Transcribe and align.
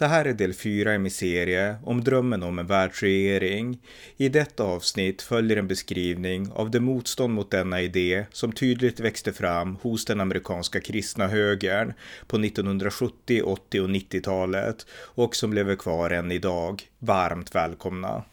Det 0.00 0.06
här 0.06 0.24
är 0.24 0.32
del 0.32 0.54
4 0.54 0.94
i 0.94 0.98
min 0.98 1.10
serie 1.10 1.76
om 1.84 2.04
drömmen 2.04 2.42
om 2.42 2.58
en 2.58 2.66
världsregering. 2.66 3.78
I 4.16 4.28
detta 4.28 4.64
avsnitt 4.64 5.22
följer 5.22 5.56
en 5.56 5.68
beskrivning 5.68 6.52
av 6.52 6.70
det 6.70 6.80
motstånd 6.80 7.34
mot 7.34 7.50
denna 7.50 7.80
idé 7.80 8.24
som 8.32 8.52
tydligt 8.52 9.00
växte 9.00 9.32
fram 9.32 9.76
hos 9.82 10.04
den 10.04 10.20
amerikanska 10.20 10.80
kristna 10.80 11.28
högern 11.28 11.92
på 12.26 12.36
1970, 12.36 13.42
80 13.42 13.80
och 13.80 13.88
90-talet 13.88 14.86
och 14.92 15.36
som 15.36 15.52
lever 15.52 15.76
kvar 15.76 16.10
än 16.10 16.32
idag. 16.32 16.82
Varmt 16.98 17.54
välkomna! 17.54 18.24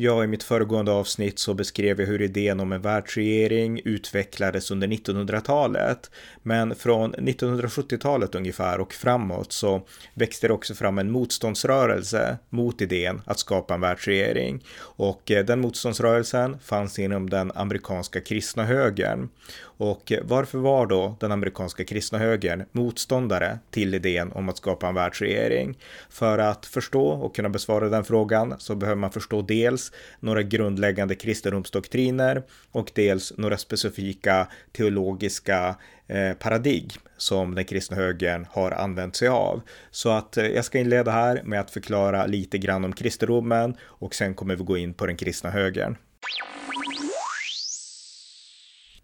Ja, 0.00 0.24
i 0.24 0.26
mitt 0.26 0.42
föregående 0.42 0.92
avsnitt 0.92 1.38
så 1.38 1.54
beskrev 1.54 2.00
jag 2.00 2.06
hur 2.06 2.22
idén 2.22 2.60
om 2.60 2.72
en 2.72 2.82
världsregering 2.82 3.80
utvecklades 3.84 4.70
under 4.70 4.88
1900-talet. 4.88 6.10
Men 6.42 6.74
från 6.74 7.14
1970-talet 7.14 8.34
ungefär 8.34 8.80
och 8.80 8.92
framåt 8.92 9.52
så 9.52 9.82
växte 10.14 10.46
det 10.46 10.52
också 10.52 10.74
fram 10.74 10.98
en 10.98 11.10
motståndsrörelse 11.10 12.38
mot 12.50 12.80
idén 12.80 13.22
att 13.24 13.38
skapa 13.38 13.74
en 13.74 13.80
världsregering. 13.80 14.64
Och 14.80 15.30
eh, 15.30 15.44
den 15.44 15.60
motståndsrörelsen 15.60 16.58
fanns 16.58 16.98
inom 16.98 17.30
den 17.30 17.52
amerikanska 17.54 18.20
kristna 18.20 18.64
högern. 18.64 19.28
Och 19.60 20.12
eh, 20.12 20.20
varför 20.24 20.58
var 20.58 20.86
då 20.86 21.16
den 21.20 21.32
amerikanska 21.32 21.84
kristna 21.84 22.18
högern 22.18 22.64
motståndare 22.72 23.58
till 23.70 23.94
idén 23.94 24.32
om 24.32 24.48
att 24.48 24.56
skapa 24.56 24.88
en 24.88 24.94
världsregering? 24.94 25.78
För 26.10 26.38
att 26.38 26.66
förstå 26.66 27.08
och 27.08 27.36
kunna 27.36 27.48
besvara 27.48 27.88
den 27.88 28.04
frågan 28.04 28.54
så 28.58 28.74
behöver 28.74 29.00
man 29.00 29.12
förstå 29.12 29.42
dels 29.42 29.87
några 30.20 30.42
grundläggande 30.42 31.14
kristendomsdoktriner 31.14 32.42
och 32.72 32.90
dels 32.94 33.32
några 33.36 33.58
specifika 33.58 34.48
teologiska 34.72 35.76
eh, 36.06 36.32
paradigm 36.32 36.88
som 37.16 37.54
den 37.54 37.64
kristna 37.64 37.96
högern 37.96 38.46
har 38.50 38.70
använt 38.70 39.16
sig 39.16 39.28
av. 39.28 39.60
Så 39.90 40.10
att 40.10 40.36
eh, 40.36 40.46
jag 40.46 40.64
ska 40.64 40.78
inleda 40.78 41.10
här 41.10 41.42
med 41.44 41.60
att 41.60 41.70
förklara 41.70 42.26
lite 42.26 42.58
grann 42.58 42.84
om 42.84 42.92
kristendomen 42.92 43.76
och 43.82 44.14
sen 44.14 44.34
kommer 44.34 44.56
vi 44.56 44.64
gå 44.64 44.76
in 44.76 44.94
på 44.94 45.06
den 45.06 45.16
kristna 45.16 45.50
högern. 45.50 45.96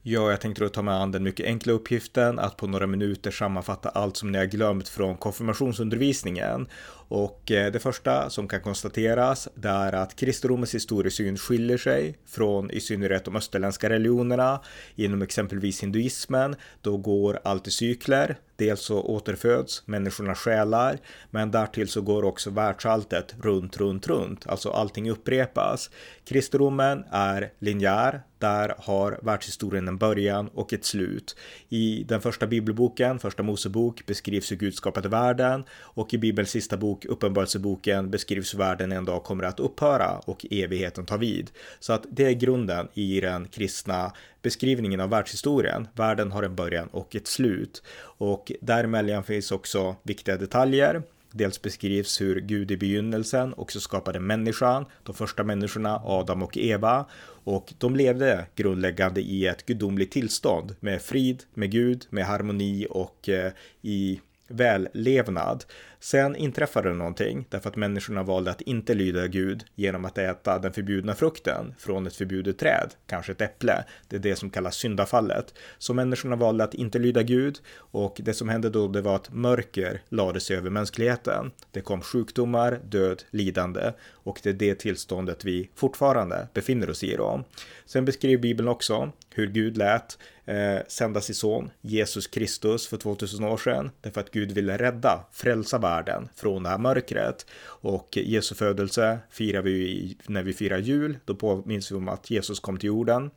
Ja, 0.06 0.30
jag 0.30 0.41
tänkte 0.41 0.64
då 0.64 0.69
ta 0.69 0.83
mig 0.83 0.94
an 0.94 1.12
den 1.12 1.22
mycket 1.22 1.47
enkla 1.47 1.72
uppgiften 1.72 2.38
att 2.38 2.56
på 2.56 2.66
några 2.66 2.86
minuter 2.86 3.30
sammanfatta 3.30 3.88
allt 3.88 4.16
som 4.16 4.33
ni 4.33 4.38
har 4.38 4.44
glömt 4.44 4.88
från 4.88 5.16
konfirmationsundervisningen. 5.16 6.66
Och 7.08 7.50
eh, 7.50 7.72
det 7.72 7.80
första 7.80 8.30
som 8.30 8.48
kan 8.48 8.61
konstateras 8.61 9.48
det 9.55 9.69
är 9.69 9.92
att 9.92 10.16
kristendomens 10.16 10.74
historiesyn 10.74 11.36
skiljer 11.36 11.78
sig 11.78 12.19
från 12.27 12.70
i 12.70 12.80
synnerhet 12.80 13.24
de 13.24 13.36
österländska 13.36 13.91
religionerna. 13.91 14.61
Inom 14.94 15.22
exempelvis 15.22 15.83
hinduismen, 15.83 16.56
då 16.80 16.96
går 16.96 17.41
allt 17.44 17.68
i 17.68 17.70
cykler. 17.70 18.36
Dels 18.56 18.80
så 18.80 19.02
återföds 19.02 19.83
människornas 19.86 20.38
själar, 20.38 20.98
men 21.30 21.50
därtill 21.50 21.88
så 21.88 22.00
går 22.00 22.24
också 22.24 22.50
världsalltet 22.50 23.34
runt, 23.42 23.77
runt, 23.77 24.06
runt. 24.06 24.46
Alltså 24.46 24.70
allting 24.70 25.11
upprepas. 25.11 25.91
Kristendomen 26.24 27.05
är 27.11 27.52
linjär. 27.58 28.22
Där 28.38 28.74
har 28.78 29.19
världshistorien 29.22 29.88
en 29.88 29.98
början 29.98 30.48
och 30.48 30.72
ett 30.72 30.84
slut. 30.84 31.36
I 31.69 32.05
den 32.08 32.20
första 32.20 32.46
bibelboken, 32.46 33.19
första 33.19 33.42
Mosebok, 33.42 34.06
beskrivs 34.06 34.52
hur 34.52 34.56
Gud 34.56 34.74
skapade 34.74 35.08
världen 35.08 35.64
och 35.73 36.14
i 36.14 36.18
Bibelns 36.18 36.50
sista 36.50 36.77
bok, 36.77 37.05
Uppenbarelseboken, 37.05 38.11
beskrivs 38.11 38.55
hur 38.55 38.58
världen 38.58 38.92
en 38.92 39.05
dag 39.05 39.24
kommer 39.24 39.45
att 39.45 39.61
upphöra 39.61 40.18
och 40.18 40.46
evigheten 40.50 41.06
tar 41.06 41.18
vid. 41.18 41.50
Så 41.80 41.92
att 41.92 42.06
det 42.11 42.24
är 42.24 42.33
grunden 42.33 42.89
i 42.95 43.20
den 43.20 43.48
kristna 43.48 44.12
beskrivningen 44.44 45.00
av 45.00 45.10
världshistorien. 45.10 45.88
Världen 45.94 46.32
har 46.32 46.42
en 46.42 46.55
början 46.55 46.88
och 46.88 47.16
ett 47.16 47.27
slut. 47.27 47.82
Och 48.18 48.52
däremellan 48.60 49.24
finns 49.24 49.52
också 49.52 49.96
viktiga 50.02 50.36
detaljer. 50.36 51.02
Dels 51.30 51.62
beskrivs 51.62 52.20
hur 52.20 52.40
Gud 52.40 52.70
i 52.70 52.77
begynnelsen 52.77 53.55
också 53.56 53.80
skapade 53.80 54.20
människan, 54.20 54.86
de 55.02 55.14
första 55.14 55.44
människorna, 55.44 56.00
Adam 56.05 56.42
och 56.42 56.56
Eva. 56.56 57.06
Och 57.44 57.74
de 57.78 57.96
levde 57.96 58.46
grundläggande 58.55 59.20
i 59.20 59.46
ett 59.46 59.66
gudomligt 59.66 60.12
tillstånd 60.12 60.76
med 60.80 61.02
frid, 61.02 61.42
med 61.55 61.70
Gud, 61.70 62.06
med 62.11 62.24
harmoni 62.24 62.86
och 62.90 63.28
eh, 63.28 63.52
i 63.82 64.20
vällevnad. 64.48 65.64
Sen 66.00 66.36
inträffade 66.36 66.88
det 66.88 66.94
någonting 66.94 67.46
därför 67.50 67.70
att 67.70 67.77
människorna 67.77 68.22
valde 68.22 68.50
att 68.50 68.60
inte 68.60 68.94
lyda 68.94 69.27
Gud 69.27 69.64
genom 69.74 70.05
att 70.05 70.18
äta 70.18 70.58
den 70.58 70.72
förbjudna 70.72 71.14
frukten 71.14 71.74
från 71.78 72.06
ett 72.06 72.16
förbjudet 72.16 72.58
träd, 72.58 72.90
kanske 73.06 73.32
ett 73.32 73.40
äpple. 73.40 73.84
Det 74.08 74.16
är 74.16 74.20
det 74.20 74.36
som 74.36 74.50
kallas 74.50 74.77
syndafallet. 74.77 75.55
Så 75.78 75.94
människorna 75.94 76.36
valde 76.36 76.64
att 76.64 76.74
inte 76.74 76.98
lyda 76.98 77.22
Gud 77.22 77.58
och 77.77 78.20
det 78.24 78.34
som 78.34 78.48
hände 78.48 78.70
då 78.70 78.88
det 78.88 79.00
var 79.00 79.16
att 79.16 79.32
mörker 79.32 80.02
lade 80.08 80.40
sig 80.40 80.56
över 80.56 80.70
mänskligheten. 80.70 81.50
Det 81.70 81.80
kom 81.80 82.00
sjukdomar, 82.00 82.80
död, 82.84 83.22
lidande 83.30 83.92
och 84.11 84.40
det 84.42 84.48
är 84.48 84.55
det 84.55 84.74
tillståndet 84.74 85.44
vi 85.44 85.70
fortfarande 85.74 86.48
befinner 86.55 86.90
oss 86.90 87.05
i 87.05 87.16
då. 87.16 87.44
Sen 87.86 88.05
beskriver 88.05 88.42
Bibeln 88.42 88.68
också 88.68 89.12
hur 89.34 89.46
Gud 89.46 89.76
lät 89.76 90.18
eh, 90.44 90.78
sända 90.88 91.20
sin 91.20 91.34
son 91.34 91.70
Jesus 91.80 92.27
Kristus 92.27 92.88
för 92.88 92.96
2000 92.96 93.44
år 93.44 93.56
sedan 93.56 93.90
därför 94.00 94.20
att 94.20 94.30
Gud 94.30 94.52
ville 94.52 94.78
rädda, 94.78 95.27
frälsa 95.32 95.78
världen 95.78 96.28
från 96.36 96.62
det 96.62 96.68
här 96.68 96.78
mörkret. 96.78 97.46
Och 97.64 98.16
Jesu 98.16 98.55
födelse 98.55 99.18
firar 99.30 99.62
vi 99.62 100.16
när 100.27 100.42
vi 100.42 100.52
firar 100.52 100.78
jul. 100.78 101.18
Då 101.24 101.34
påminns 101.34 101.92
vi 101.92 101.96
om 101.96 102.08
att 102.08 102.30
Jesus 102.30 102.60
kom 102.60 102.78
till 102.78 102.86
jorden. 102.86 103.30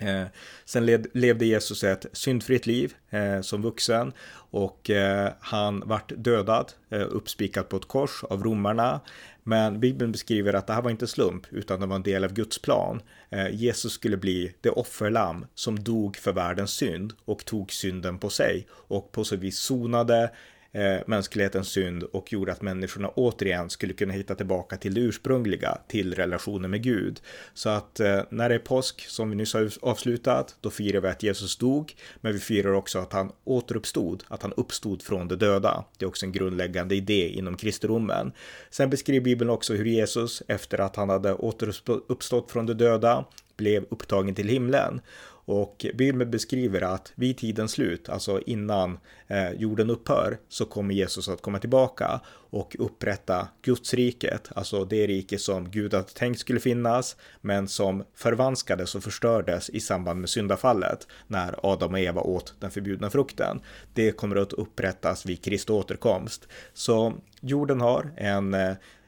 Eh, 0.00 0.24
sen 0.64 0.86
led, 0.86 1.06
levde 1.12 1.46
Jesus 1.46 1.84
ett 1.84 2.06
syndfritt 2.12 2.66
liv 2.66 2.94
eh, 3.10 3.40
som 3.40 3.62
vuxen 3.62 4.12
och 4.34 4.90
eh, 4.90 5.32
han 5.40 5.82
vart 5.86 6.12
dödad, 6.16 6.72
eh, 6.90 7.06
uppspikad 7.10 7.68
på 7.68 7.76
ett 7.76 7.88
kors 7.88 8.24
av 8.24 8.44
romarna. 8.44 9.00
Men 9.42 9.80
Bibeln 9.80 10.12
beskriver 10.12 10.52
att 10.52 10.66
det 10.66 10.72
här 10.72 10.82
var 10.82 10.90
inte 10.90 11.06
slump, 11.06 11.46
utan 11.50 11.80
det 11.80 11.86
var 11.86 11.96
en 11.96 12.02
del 12.02 12.24
av 12.24 12.32
Guds 12.32 12.58
plan. 12.58 13.02
Eh, 13.30 13.54
Jesus 13.54 13.92
skulle 13.92 14.16
bli 14.16 14.54
det 14.60 14.70
offerlamm 14.70 15.46
som 15.54 15.78
dog 15.78 16.16
för 16.16 16.32
världens 16.32 16.70
synd 16.70 17.12
och 17.24 17.44
tog 17.44 17.72
synden 17.72 18.18
på 18.18 18.30
sig 18.30 18.66
och 18.70 19.12
på 19.12 19.24
så 19.24 19.36
vis 19.36 19.58
sonade 19.58 20.30
eh, 20.74 21.00
mänsklighetens 21.06 21.68
synd 21.68 22.02
och 22.02 22.32
gjorde 22.32 22.52
att 22.52 22.62
människorna 22.62 23.08
återigen 23.08 23.70
skulle 23.70 23.92
kunna 23.92 24.12
hitta 24.12 24.34
tillbaka 24.34 24.76
till 24.76 24.94
det 24.94 25.00
ursprungliga, 25.00 25.78
till 25.88 26.14
relationen 26.14 26.70
med 26.70 26.82
Gud. 26.82 27.20
Så 27.54 27.68
att 27.68 28.00
eh, 28.00 28.20
när 28.30 28.48
det 28.48 28.54
är 28.54 28.58
påsk, 28.58 29.08
som 29.08 29.30
vi 29.30 29.36
nyss 29.36 29.54
har 29.54 29.70
avslutat, 29.82 30.56
då 30.60 30.70
firar 30.70 31.00
vi 31.00 31.08
att 31.08 31.22
Jesus 31.22 31.56
dog, 31.56 31.94
men 32.20 32.32
vi 32.32 32.38
firar 32.38 32.72
också 32.72 32.98
att 32.98 33.12
han 33.12 33.32
återuppstod, 33.44 34.24
att 34.28 34.42
han 34.42 34.52
uppstod 34.52 35.02
från 35.02 35.28
de 35.28 35.36
döda. 35.36 35.84
Det 35.98 36.04
är 36.04 36.08
också 36.08 36.26
en 36.26 36.32
grundläggande 36.32 36.94
idé 36.94 37.28
inom 37.28 37.56
kristendomen. 37.56 38.32
Sen 38.70 38.90
beskriver 38.90 39.24
Bibeln 39.24 39.50
också 39.50 39.74
hur 39.74 39.84
Jesus, 39.84 40.42
efter 40.48 40.80
att 40.80 40.96
han 40.96 41.08
hade 41.08 41.34
återuppstått 41.34 42.50
från 42.50 42.66
de 42.66 42.74
döda, 42.74 43.24
blev 43.56 43.84
upptagen 43.90 44.34
till 44.34 44.48
himlen. 44.48 45.00
Och 45.44 45.86
Bibeln 45.94 46.30
beskriver 46.30 46.80
att 46.80 47.12
vid 47.14 47.38
tidens 47.38 47.72
slut, 47.72 48.08
alltså 48.08 48.40
innan 48.46 48.98
eh, 49.26 49.52
jorden 49.52 49.90
upphör, 49.90 50.38
så 50.48 50.64
kommer 50.64 50.94
Jesus 50.94 51.28
att 51.28 51.42
komma 51.42 51.58
tillbaka 51.58 52.20
och 52.50 52.76
upprätta 52.78 53.48
Gudsriket, 53.62 54.48
alltså 54.54 54.84
det 54.84 55.06
rike 55.06 55.38
som 55.38 55.70
Gud 55.70 55.94
hade 55.94 56.08
tänkt 56.08 56.40
skulle 56.40 56.60
finnas, 56.60 57.16
men 57.40 57.68
som 57.68 58.04
förvanskades 58.14 58.94
och 58.94 59.02
förstördes 59.02 59.70
i 59.70 59.80
samband 59.80 60.20
med 60.20 60.30
syndafallet 60.30 61.06
när 61.26 61.54
Adam 61.62 61.92
och 61.92 61.98
Eva 62.00 62.20
åt 62.20 62.54
den 62.60 62.70
förbjudna 62.70 63.10
frukten. 63.10 63.60
Det 63.94 64.12
kommer 64.12 64.36
att 64.36 64.52
upprättas 64.52 65.26
vid 65.26 65.44
Kristi 65.44 65.72
återkomst. 65.72 66.48
Så 66.74 67.14
jorden 67.40 67.80
har 67.80 68.12
en 68.16 68.54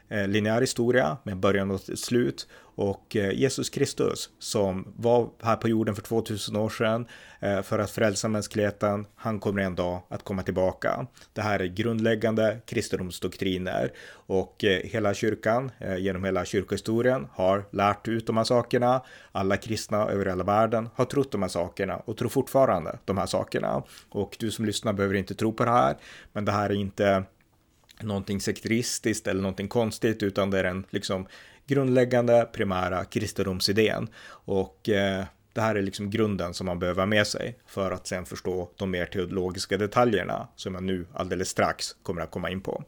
Eh, 0.08 0.20
eh 0.20 0.28
linjär 0.28 0.60
historia 0.60 1.16
med 1.22 1.36
början 1.36 1.70
och 1.70 1.80
slut 1.80 2.48
och 2.76 3.16
eh, 3.16 3.30
Jesus 3.30 3.70
Kristus 3.70 4.30
som 4.38 4.92
var 4.96 5.30
här 5.42 5.56
på 5.56 5.68
jorden 5.68 5.94
för 5.94 6.02
2000 6.02 6.56
år 6.56 6.68
sedan 6.68 7.06
eh, 7.40 7.62
för 7.62 7.78
att 7.78 7.90
frälsa 7.90 8.28
mänskligheten. 8.28 9.06
Han 9.14 9.40
kommer 9.40 9.62
en 9.62 9.74
dag 9.74 10.02
att 10.08 10.22
komma 10.22 10.42
tillbaka. 10.42 11.06
Det 11.32 11.40
här 11.40 11.60
är 11.60 11.66
grundläggande 11.66 12.58
kristendomsdoktriner 12.66 13.92
och 14.10 14.64
eh, 14.64 14.80
hela 14.84 15.14
kyrkan 15.14 15.70
genom 15.98 16.24
hela 16.24 16.44
kyrkohistorien 16.44 17.26
har 17.32 17.64
lärt 17.70 18.08
ut 18.08 18.26
de 18.26 18.36
här 18.36 18.44
sakerna. 18.44 19.02
Alla 19.32 19.56
kristna 19.56 20.08
över 20.08 20.26
hela 20.26 20.44
världen 20.44 20.88
har 20.94 21.04
trott 21.04 21.32
de 21.32 21.42
här 21.42 21.48
sakerna 21.48 21.96
och 21.96 22.16
tror 22.16 22.28
fortfarande 22.28 22.98
de 23.04 23.18
här 23.18 23.26
sakerna. 23.26 23.82
Och 24.08 24.36
du 24.40 24.50
som 24.50 24.64
lyssnar 24.64 24.92
behöver 24.92 25.14
inte 25.14 25.34
tro 25.34 25.52
på 25.52 25.64
det 25.64 25.70
här, 25.70 25.96
men 26.32 26.44
det 26.44 26.52
här 26.52 26.70
är 26.70 26.74
inte 26.74 27.24
någonting 28.00 28.40
sekteristiskt 28.40 29.26
eller 29.26 29.42
någonting 29.42 29.68
konstigt, 29.68 30.22
utan 30.22 30.50
det 30.50 30.58
är 30.58 30.64
en 30.64 30.84
liksom 30.90 31.26
grundläggande 31.66 32.48
primära 32.52 33.04
kristendomsidén. 33.04 34.08
Och 34.28 34.88
eh, 34.88 35.24
Det 35.52 35.60
här 35.60 35.74
är 35.74 35.82
liksom 35.82 36.10
grunden 36.10 36.54
som 36.54 36.66
man 36.66 36.78
behöver 36.78 37.02
ha 37.02 37.06
med 37.06 37.26
sig 37.26 37.58
för 37.66 37.90
att 37.90 38.06
sen 38.06 38.26
förstå 38.26 38.70
de 38.76 38.90
mer 38.90 39.06
teologiska 39.06 39.76
detaljerna 39.76 40.48
som 40.56 40.74
jag 40.74 40.82
nu 40.82 41.06
alldeles 41.14 41.48
strax 41.48 41.96
kommer 42.02 42.22
att 42.22 42.30
komma 42.30 42.50
in 42.50 42.60
på. 42.60 42.84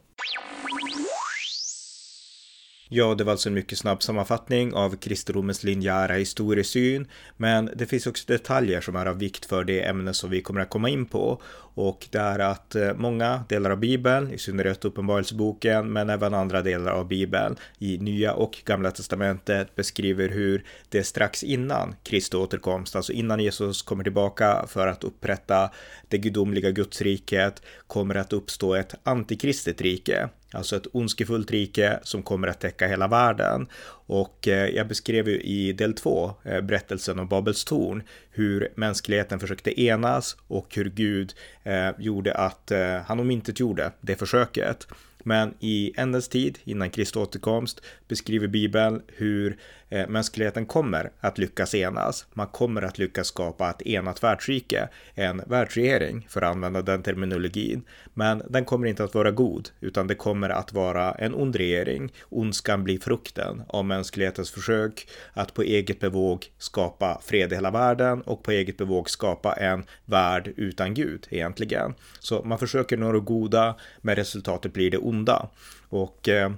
Ja, 2.90 3.14
det 3.14 3.24
var 3.24 3.32
alltså 3.32 3.48
en 3.48 3.54
mycket 3.54 3.78
snabb 3.78 4.02
sammanfattning 4.02 4.74
av 4.74 4.96
kristendomens 4.96 5.64
linjära 5.64 6.14
historiesyn, 6.14 7.08
men 7.36 7.70
det 7.76 7.86
finns 7.86 8.06
också 8.06 8.24
detaljer 8.26 8.80
som 8.80 8.96
är 8.96 9.06
av 9.06 9.18
vikt 9.18 9.44
för 9.44 9.64
det 9.64 9.86
ämne 9.86 10.14
som 10.14 10.30
vi 10.30 10.42
kommer 10.42 10.60
att 10.60 10.70
komma 10.70 10.88
in 10.88 11.06
på. 11.06 11.42
Och 11.80 12.06
det 12.10 12.18
är 12.18 12.38
att 12.38 12.74
eh, 12.74 12.94
många 12.94 13.44
delar 13.48 13.70
av 13.70 13.78
Bibeln, 13.78 14.32
i 14.32 14.38
synnerhet 14.38 14.84
Uppenbarelseboken, 14.84 15.92
men 15.92 16.10
även 16.10 16.34
andra 16.34 16.62
delar 16.62 16.92
av 16.92 17.08
Bibeln 17.08 17.56
i 17.78 17.98
Nya 17.98 18.32
och 18.32 18.58
Gamla 18.64 18.90
Testamentet 18.90 19.74
beskriver 19.74 20.28
hur 20.28 20.64
det 20.88 21.04
strax 21.04 21.42
innan 21.42 21.94
Kristi 22.02 22.36
återkomst, 22.36 22.96
alltså 22.96 23.12
innan 23.12 23.40
Jesus 23.40 23.82
kommer 23.82 24.04
tillbaka 24.04 24.64
för 24.68 24.86
att 24.86 25.04
upprätta 25.04 25.70
det 26.08 26.18
gudomliga 26.18 26.70
gudsriket, 26.70 27.62
kommer 27.86 28.14
att 28.14 28.32
uppstå 28.32 28.74
ett 28.74 28.94
antikristet 29.02 29.80
rike. 29.80 30.28
Alltså 30.52 30.76
ett 30.76 30.86
ondskefullt 30.92 31.50
rike 31.50 31.98
som 32.02 32.22
kommer 32.22 32.48
att 32.48 32.60
täcka 32.60 32.86
hela 32.86 33.08
världen. 33.08 33.68
Och 34.06 34.48
eh, 34.48 34.68
jag 34.68 34.88
beskrev 34.88 35.28
ju 35.28 35.40
i 35.40 35.72
del 35.72 35.94
två 35.94 36.32
eh, 36.44 36.60
berättelsen 36.60 37.18
om 37.18 37.28
Babels 37.28 37.64
torn, 37.64 38.02
hur 38.30 38.72
mänskligheten 38.74 39.40
försökte 39.40 39.80
enas 39.80 40.36
och 40.46 40.74
hur 40.74 40.90
Gud 40.90 41.34
eh, 41.68 41.90
gjorde 41.98 42.34
att 42.34 42.70
eh, 42.70 42.96
han 43.06 43.20
omintetgjorde 43.20 43.92
det 44.00 44.16
försöket. 44.16 44.86
Men 45.22 45.54
i 45.60 45.92
ändens 45.96 46.28
tid, 46.28 46.58
innan 46.64 46.90
Kristi 46.90 47.18
återkomst, 47.18 47.80
beskriver 48.08 48.46
Bibeln 48.46 49.02
hur 49.06 49.50
eh, 49.50 49.56
Eh, 49.90 50.08
mänskligheten 50.08 50.66
kommer 50.66 51.10
att 51.20 51.38
lyckas 51.38 51.74
enas. 51.74 52.26
Man 52.32 52.46
kommer 52.46 52.82
att 52.82 52.98
lyckas 52.98 53.26
skapa 53.26 53.70
ett 53.70 53.82
enat 53.82 54.22
världsrike, 54.22 54.88
en 55.14 55.42
världsregering 55.46 56.26
för 56.30 56.42
att 56.42 56.50
använda 56.50 56.82
den 56.82 57.02
terminologin. 57.02 57.82
Men 58.14 58.42
den 58.48 58.64
kommer 58.64 58.86
inte 58.86 59.04
att 59.04 59.14
vara 59.14 59.30
god, 59.30 59.68
utan 59.80 60.06
det 60.06 60.14
kommer 60.14 60.50
att 60.50 60.72
vara 60.72 61.12
en 61.12 61.34
ond 61.34 61.56
regering. 61.56 62.12
Ondskan 62.28 62.84
blir 62.84 62.98
frukten 62.98 63.62
av 63.68 63.84
mänsklighetens 63.84 64.50
försök 64.50 65.08
att 65.32 65.54
på 65.54 65.62
eget 65.62 66.00
bevåg 66.00 66.46
skapa 66.58 67.20
fred 67.24 67.52
i 67.52 67.54
hela 67.54 67.70
världen 67.70 68.22
och 68.22 68.42
på 68.42 68.50
eget 68.50 68.76
bevåg 68.76 69.10
skapa 69.10 69.52
en 69.52 69.84
värld 70.04 70.52
utan 70.56 70.94
Gud 70.94 71.26
egentligen. 71.30 71.94
Så 72.20 72.42
man 72.44 72.58
försöker 72.58 72.96
nå 72.96 73.12
det 73.12 73.20
goda, 73.20 73.76
men 74.00 74.16
resultatet 74.16 74.72
blir 74.72 74.90
det 74.90 74.98
onda. 74.98 75.48
Och 75.88 76.28
eh, 76.28 76.38
Eh, 76.38 76.52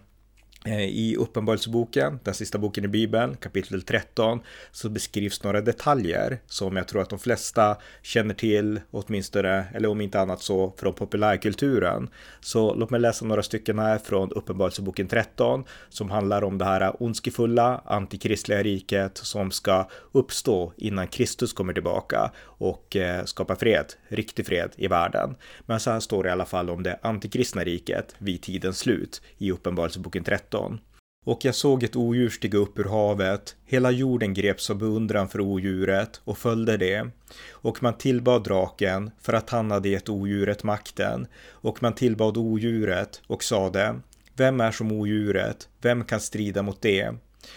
Eh, 0.65 0.85
I 0.85 1.17
Uppenbarelseboken, 1.17 2.19
den 2.25 2.35
sista 2.35 2.59
boken 2.59 2.85
i 2.85 2.89
Bibeln, 2.89 3.37
kapitel 3.37 3.83
13, 3.83 4.41
så 4.73 4.89
beskrivs 4.89 5.43
några 5.43 5.61
detaljer 5.61 6.39
som 6.47 6.77
jag 6.77 6.89
tror 6.89 7.03
att 7.03 7.11
de 7.11 7.19
flesta 7.19 7.77
känner 8.03 8.35
till, 8.35 8.81
åtminstone, 8.91 9.65
eller 9.75 9.89
om 9.89 10.01
inte 10.01 10.21
annat 10.21 10.43
så 10.43 10.75
från 10.77 10.95
populärkulturen. 10.95 12.09
Så 12.41 12.75
låt 12.75 12.91
mig 12.91 13.01
läsa 13.01 13.25
några 13.25 13.43
stycken 13.43 13.79
här 13.79 13.99
från 13.99 14.33
Uppenbarelseboken 14.33 15.09
13 15.09 15.65
som 15.89 16.11
handlar 16.11 16.45
om 16.45 16.59
det 16.59 16.65
här 16.65 17.03
ondskefulla 17.03 17.83
antikristliga 17.85 18.63
riket 18.63 19.17
som 19.17 19.51
ska 19.51 19.89
uppstå 20.13 20.73
innan 20.77 21.07
Kristus 21.07 21.53
kommer 21.53 21.73
tillbaka 21.73 22.33
och 22.43 22.97
eh, 22.97 23.25
skapa 23.25 23.57
fred, 23.57 23.87
riktig 24.09 24.47
fred 24.47 24.71
i 24.77 24.87
världen. 24.89 25.35
Men 25.67 25.81
så 25.81 25.91
här 25.91 26.01
står 26.01 26.23
det 26.23 26.29
i 26.29 26.33
alla 26.33 26.45
fall 26.45 26.71
om 26.71 26.83
det 26.83 26.99
antikristna 27.03 27.65
riket 27.65 28.15
vid 28.19 28.43
tidens 28.43 28.79
slut 28.79 29.23
i 29.39 29.53
Uppenbarelseboken 29.53 30.25
13 30.25 30.50
13. 30.51 30.81
Och 31.25 31.45
jag 31.45 31.55
såg 31.55 31.83
ett 31.83 31.97
odjur 31.97 32.31
stiga 32.31 32.59
upp 32.59 32.79
ur 32.79 32.85
havet, 32.85 33.57
hela 33.65 33.91
jorden 33.91 34.35
greps 34.35 34.71
av 34.71 34.79
beundran 34.79 35.29
för 35.29 35.41
odjuret 35.41 36.21
och 36.25 36.39
följde 36.39 36.77
det. 36.77 37.11
Och 37.51 37.83
man 37.83 37.99
tillbad 37.99 38.45
draken 38.45 39.11
för 39.21 39.33
att 39.33 39.51
han 39.51 39.71
hade 39.71 39.89
gett 39.89 40.09
odjuret 40.09 40.63
makten, 40.63 41.27
och 41.51 41.83
man 41.83 41.95
tillbad 41.95 42.37
odjuret 42.37 43.23
och 43.27 43.45
sade, 43.45 44.01
vem 44.37 44.61
är 44.61 44.71
som 44.71 44.93
odjuret, 44.93 45.69
vem 45.83 46.05
kan 46.05 46.21
strida 46.21 46.63
mot 46.63 46.83
det? 46.83 47.15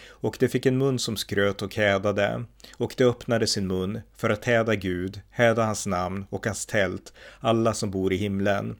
Och 0.10 0.38
det 0.40 0.50
fick 0.50 0.66
en 0.66 0.78
mun 0.78 1.00
som 1.00 1.18
skröt 1.18 1.62
och 1.62 1.76
hädade, 1.76 2.44
och 2.78 2.94
det 2.98 3.06
öppnade 3.06 3.48
sin 3.48 3.68
mun 3.68 4.00
för 4.16 4.30
att 4.30 4.46
häda 4.46 4.76
Gud, 4.76 5.22
häda 5.30 5.66
hans 5.66 5.86
namn 5.86 6.26
och 6.30 6.46
hans 6.46 6.66
tält, 6.66 7.14
alla 7.40 7.74
som 7.74 7.92
bor 7.92 8.14
i 8.14 8.18
himlen. 8.18 8.76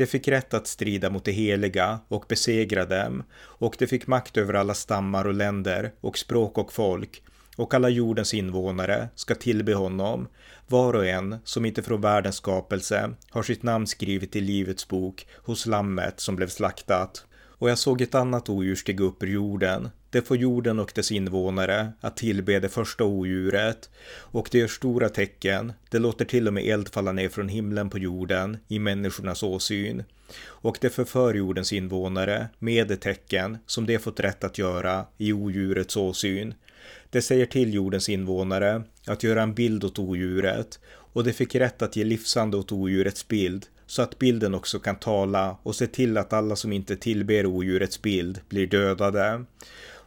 Det 0.00 0.06
fick 0.06 0.28
rätt 0.28 0.54
att 0.54 0.66
strida 0.66 1.10
mot 1.10 1.24
det 1.24 1.32
heliga 1.32 2.00
och 2.08 2.24
besegra 2.28 2.84
dem, 2.84 3.22
och 3.40 3.76
det 3.78 3.86
fick 3.86 4.06
makt 4.06 4.36
över 4.36 4.54
alla 4.54 4.74
stammar 4.74 5.26
och 5.26 5.34
länder 5.34 5.92
och 6.00 6.18
språk 6.18 6.58
och 6.58 6.72
folk, 6.72 7.22
och 7.56 7.74
alla 7.74 7.88
jordens 7.88 8.34
invånare 8.34 9.08
ska 9.14 9.34
tillbe 9.34 9.74
honom, 9.74 10.28
var 10.68 10.94
och 10.94 11.06
en 11.06 11.36
som 11.44 11.64
inte 11.64 11.82
från 11.82 12.00
världens 12.00 12.36
skapelse 12.36 13.10
har 13.30 13.42
sitt 13.42 13.62
namn 13.62 13.86
skrivet 13.86 14.36
i 14.36 14.40
Livets 14.40 14.88
bok 14.88 15.26
hos 15.36 15.66
lammet 15.66 16.20
som 16.20 16.36
blev 16.36 16.48
slaktat. 16.48 17.24
Och 17.32 17.70
jag 17.70 17.78
såg 17.78 18.00
ett 18.00 18.14
annat 18.14 18.48
odjur 18.48 18.74
stiga 18.74 19.04
upp 19.04 19.22
ur 19.22 19.26
jorden. 19.26 19.88
Det 20.10 20.22
får 20.22 20.36
jorden 20.36 20.78
och 20.78 20.92
dess 20.94 21.12
invånare 21.12 21.92
att 22.00 22.16
tillbe 22.16 22.60
det 22.60 22.68
första 22.68 23.04
odjuret. 23.04 23.90
Och 24.12 24.48
det 24.52 24.58
gör 24.58 24.68
stora 24.68 25.08
tecken. 25.08 25.72
Det 25.90 25.98
låter 25.98 26.24
till 26.24 26.46
och 26.46 26.54
med 26.54 26.64
eld 26.64 26.88
falla 26.88 27.12
ner 27.12 27.28
från 27.28 27.48
himlen 27.48 27.90
på 27.90 27.98
jorden 27.98 28.56
i 28.68 28.78
människornas 28.78 29.42
åsyn. 29.42 30.04
Och 30.42 30.78
det 30.80 30.90
förför 30.90 31.34
jordens 31.34 31.72
invånare 31.72 32.48
med 32.58 32.88
det 32.88 32.96
tecken 32.96 33.58
som 33.66 33.86
de 33.86 33.98
fått 33.98 34.20
rätt 34.20 34.44
att 34.44 34.58
göra 34.58 35.06
i 35.18 35.32
odjurets 35.32 35.96
åsyn. 35.96 36.54
Det 37.10 37.22
säger 37.22 37.46
till 37.46 37.74
jordens 37.74 38.08
invånare 38.08 38.82
att 39.06 39.22
göra 39.22 39.42
en 39.42 39.54
bild 39.54 39.84
åt 39.84 39.98
odjuret 39.98 40.78
och 41.12 41.24
det 41.24 41.32
fick 41.32 41.54
rätt 41.54 41.82
att 41.82 41.96
ge 41.96 42.04
livsande 42.04 42.56
åt 42.56 42.72
odjurets 42.72 43.28
bild 43.28 43.66
så 43.86 44.02
att 44.02 44.18
bilden 44.18 44.54
också 44.54 44.78
kan 44.78 44.96
tala 44.96 45.56
och 45.62 45.74
se 45.76 45.86
till 45.86 46.16
att 46.16 46.32
alla 46.32 46.56
som 46.56 46.72
inte 46.72 46.96
tillber 46.96 47.46
odjurets 47.46 48.02
bild 48.02 48.40
blir 48.48 48.66
dödade. 48.66 49.44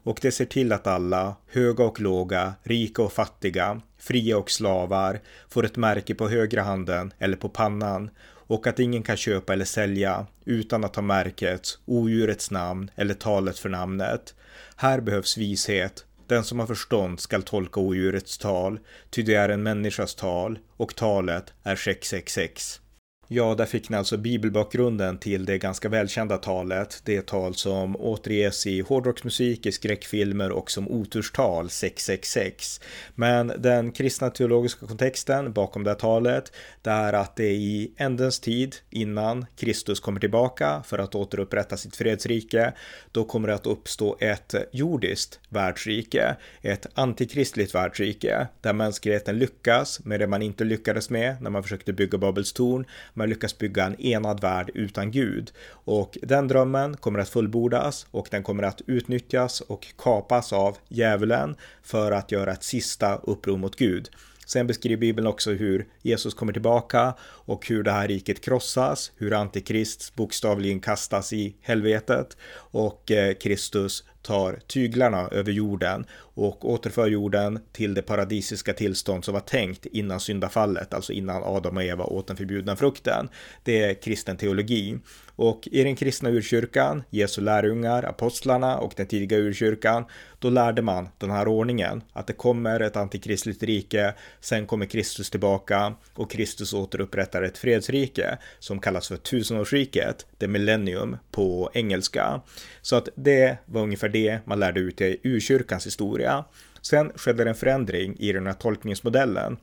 Och 0.03 0.19
det 0.21 0.31
ser 0.31 0.45
till 0.45 0.71
att 0.71 0.87
alla, 0.87 1.35
höga 1.47 1.83
och 1.83 2.01
låga, 2.01 2.53
rika 2.63 3.01
och 3.01 3.13
fattiga, 3.13 3.81
fria 3.97 4.37
och 4.37 4.51
slavar, 4.51 5.19
får 5.49 5.65
ett 5.65 5.75
märke 5.75 6.15
på 6.15 6.29
högra 6.29 6.63
handen 6.63 7.13
eller 7.19 7.37
på 7.37 7.49
pannan 7.49 8.09
och 8.47 8.67
att 8.67 8.79
ingen 8.79 9.03
kan 9.03 9.17
köpa 9.17 9.53
eller 9.53 9.65
sälja 9.65 10.25
utan 10.45 10.83
att 10.83 10.95
ha 10.95 11.03
märket, 11.03 11.79
odjurets 11.85 12.51
namn 12.51 12.91
eller 12.95 13.13
talet 13.13 13.59
för 13.59 13.69
namnet. 13.69 14.35
Här 14.75 15.01
behövs 15.01 15.37
vishet. 15.37 16.05
Den 16.27 16.43
som 16.43 16.59
har 16.59 16.67
förstånd 16.67 17.19
skall 17.19 17.43
tolka 17.43 17.79
odjurets 17.79 18.37
tal, 18.37 18.79
ty 19.09 19.21
det 19.21 19.35
är 19.35 19.49
en 19.49 19.63
människas 19.63 20.15
tal 20.15 20.59
och 20.77 20.95
talet 20.95 21.53
är 21.63 21.75
666. 21.75 22.81
Ja, 23.27 23.55
där 23.55 23.65
fick 23.65 23.89
ni 23.89 23.97
alltså 23.97 24.17
bibelbakgrunden 24.17 25.17
till 25.17 25.45
det 25.45 25.57
ganska 25.57 25.89
välkända 25.89 26.37
talet. 26.37 27.01
Det 27.05 27.25
tal 27.25 27.55
som 27.55 27.95
återges 27.95 28.67
i 28.67 28.81
hårdrocksmusik, 28.81 29.65
i 29.65 29.71
skräckfilmer 29.71 30.51
och 30.51 30.71
som 30.71 30.87
oturstal 30.87 31.69
666. 31.69 32.81
Men 33.15 33.53
den 33.57 33.91
kristna 33.91 34.29
teologiska 34.29 34.85
kontexten 34.87 35.53
bakom 35.53 35.83
det 35.83 35.89
här 35.89 35.95
talet, 35.95 36.51
det 36.81 36.89
är 36.89 37.13
att 37.13 37.35
det 37.35 37.45
är 37.45 37.51
i 37.51 37.91
ändens 37.97 38.39
tid, 38.39 38.75
innan 38.89 39.45
Kristus 39.55 39.99
kommer 39.99 40.19
tillbaka 40.19 40.83
för 40.85 40.99
att 40.99 41.15
återupprätta 41.15 41.77
sitt 41.77 41.95
fredsrike, 41.95 42.73
då 43.11 43.23
kommer 43.23 43.47
det 43.47 43.55
att 43.55 43.67
uppstå 43.67 44.17
ett 44.19 44.55
jordiskt 44.71 45.39
världsrike, 45.49 46.35
ett 46.61 46.87
antikristligt 46.93 47.75
världsrike, 47.75 48.47
där 48.61 48.73
mänskligheten 48.73 49.39
lyckas 49.39 50.05
med 50.05 50.19
det 50.19 50.27
man 50.27 50.41
inte 50.41 50.63
lyckades 50.63 51.09
med 51.09 51.41
när 51.41 51.49
man 51.49 51.63
försökte 51.63 51.93
bygga 51.93 52.17
Babels 52.17 52.53
torn, 52.53 52.85
man 53.13 53.29
lyckas 53.29 53.57
bygga 53.57 53.85
en 53.85 54.01
enad 54.01 54.41
värld 54.41 54.71
utan 54.73 55.11
Gud. 55.11 55.51
Och 55.69 56.17
den 56.21 56.47
drömmen 56.47 56.97
kommer 56.97 57.19
att 57.19 57.29
fullbordas 57.29 58.07
och 58.11 58.27
den 58.31 58.43
kommer 58.43 58.63
att 58.63 58.81
utnyttjas 58.87 59.61
och 59.61 59.87
kapas 59.97 60.53
av 60.53 60.77
djävulen 60.87 61.55
för 61.83 62.11
att 62.11 62.31
göra 62.31 62.51
ett 62.51 62.63
sista 62.63 63.15
uppror 63.15 63.57
mot 63.57 63.75
Gud. 63.75 64.09
Sen 64.45 64.67
beskriver 64.67 64.97
Bibeln 64.97 65.27
också 65.27 65.51
hur 65.51 65.87
Jesus 66.01 66.33
kommer 66.33 66.53
tillbaka 66.53 67.13
och 67.21 67.67
hur 67.67 67.83
det 67.83 67.91
här 67.91 68.07
riket 68.07 68.41
krossas, 68.41 69.11
hur 69.15 69.33
Antikrist 69.33 70.15
bokstavligen 70.15 70.79
kastas 70.79 71.33
i 71.33 71.55
helvetet 71.61 72.37
och 72.55 73.11
eh, 73.11 73.33
Kristus 73.33 74.03
tar 74.23 74.59
tyglarna 74.67 75.27
över 75.27 75.51
jorden 75.51 76.05
och 76.35 76.69
återför 76.69 77.07
jorden 77.07 77.59
till 77.71 77.93
det 77.93 78.01
paradisiska 78.01 78.73
tillstånd 78.73 79.25
som 79.25 79.33
var 79.33 79.41
tänkt 79.41 79.85
innan 79.85 80.19
syndafallet, 80.19 80.93
alltså 80.93 81.13
innan 81.13 81.43
Adam 81.43 81.77
och 81.77 81.83
Eva 81.83 82.03
åt 82.03 82.27
den 82.27 82.37
förbjudna 82.37 82.75
frukten. 82.75 83.29
Det 83.63 83.83
är 83.83 83.93
kristen 83.93 84.37
teologi. 84.37 84.97
Och 85.35 85.67
i 85.71 85.83
den 85.83 85.95
kristna 85.95 86.29
urkyrkan, 86.29 87.03
Jesu 87.09 87.41
lärjungar, 87.41 88.03
apostlarna 88.03 88.77
och 88.77 88.93
den 88.95 89.07
tidiga 89.07 89.37
urkyrkan, 89.37 90.05
då 90.39 90.49
lärde 90.49 90.81
man 90.81 91.09
den 91.17 91.31
här 91.31 91.47
ordningen, 91.47 92.03
att 92.13 92.27
det 92.27 92.33
kommer 92.33 92.79
ett 92.79 92.95
antikristligt 92.95 93.63
rike, 93.63 94.13
sen 94.39 94.67
kommer 94.67 94.85
Kristus 94.85 95.29
tillbaka 95.29 95.93
och 96.13 96.31
Kristus 96.31 96.73
återupprättar 96.73 97.41
ett 97.41 97.57
fredsrike 97.57 98.37
som 98.59 98.79
kallas 98.79 99.07
för 99.07 99.17
tusenårsriket, 99.17 100.25
det 100.37 100.47
millennium 100.47 101.17
på 101.31 101.69
engelska. 101.73 102.41
Så 102.81 102.95
att 102.95 103.09
det 103.15 103.57
var 103.65 103.81
ungefär 103.81 104.09
det 104.13 104.39
man 104.45 104.59
lärde 104.59 104.79
ut 104.79 105.01
i 105.01 105.19
urkyrkans 105.23 105.87
historia. 105.87 106.45
Sen 106.81 107.11
skedde 107.15 107.49
en 107.49 107.55
förändring 107.55 108.15
i 108.19 108.31
den 108.31 108.47
här 108.47 108.53
tolkningsmodellen, 108.53 109.57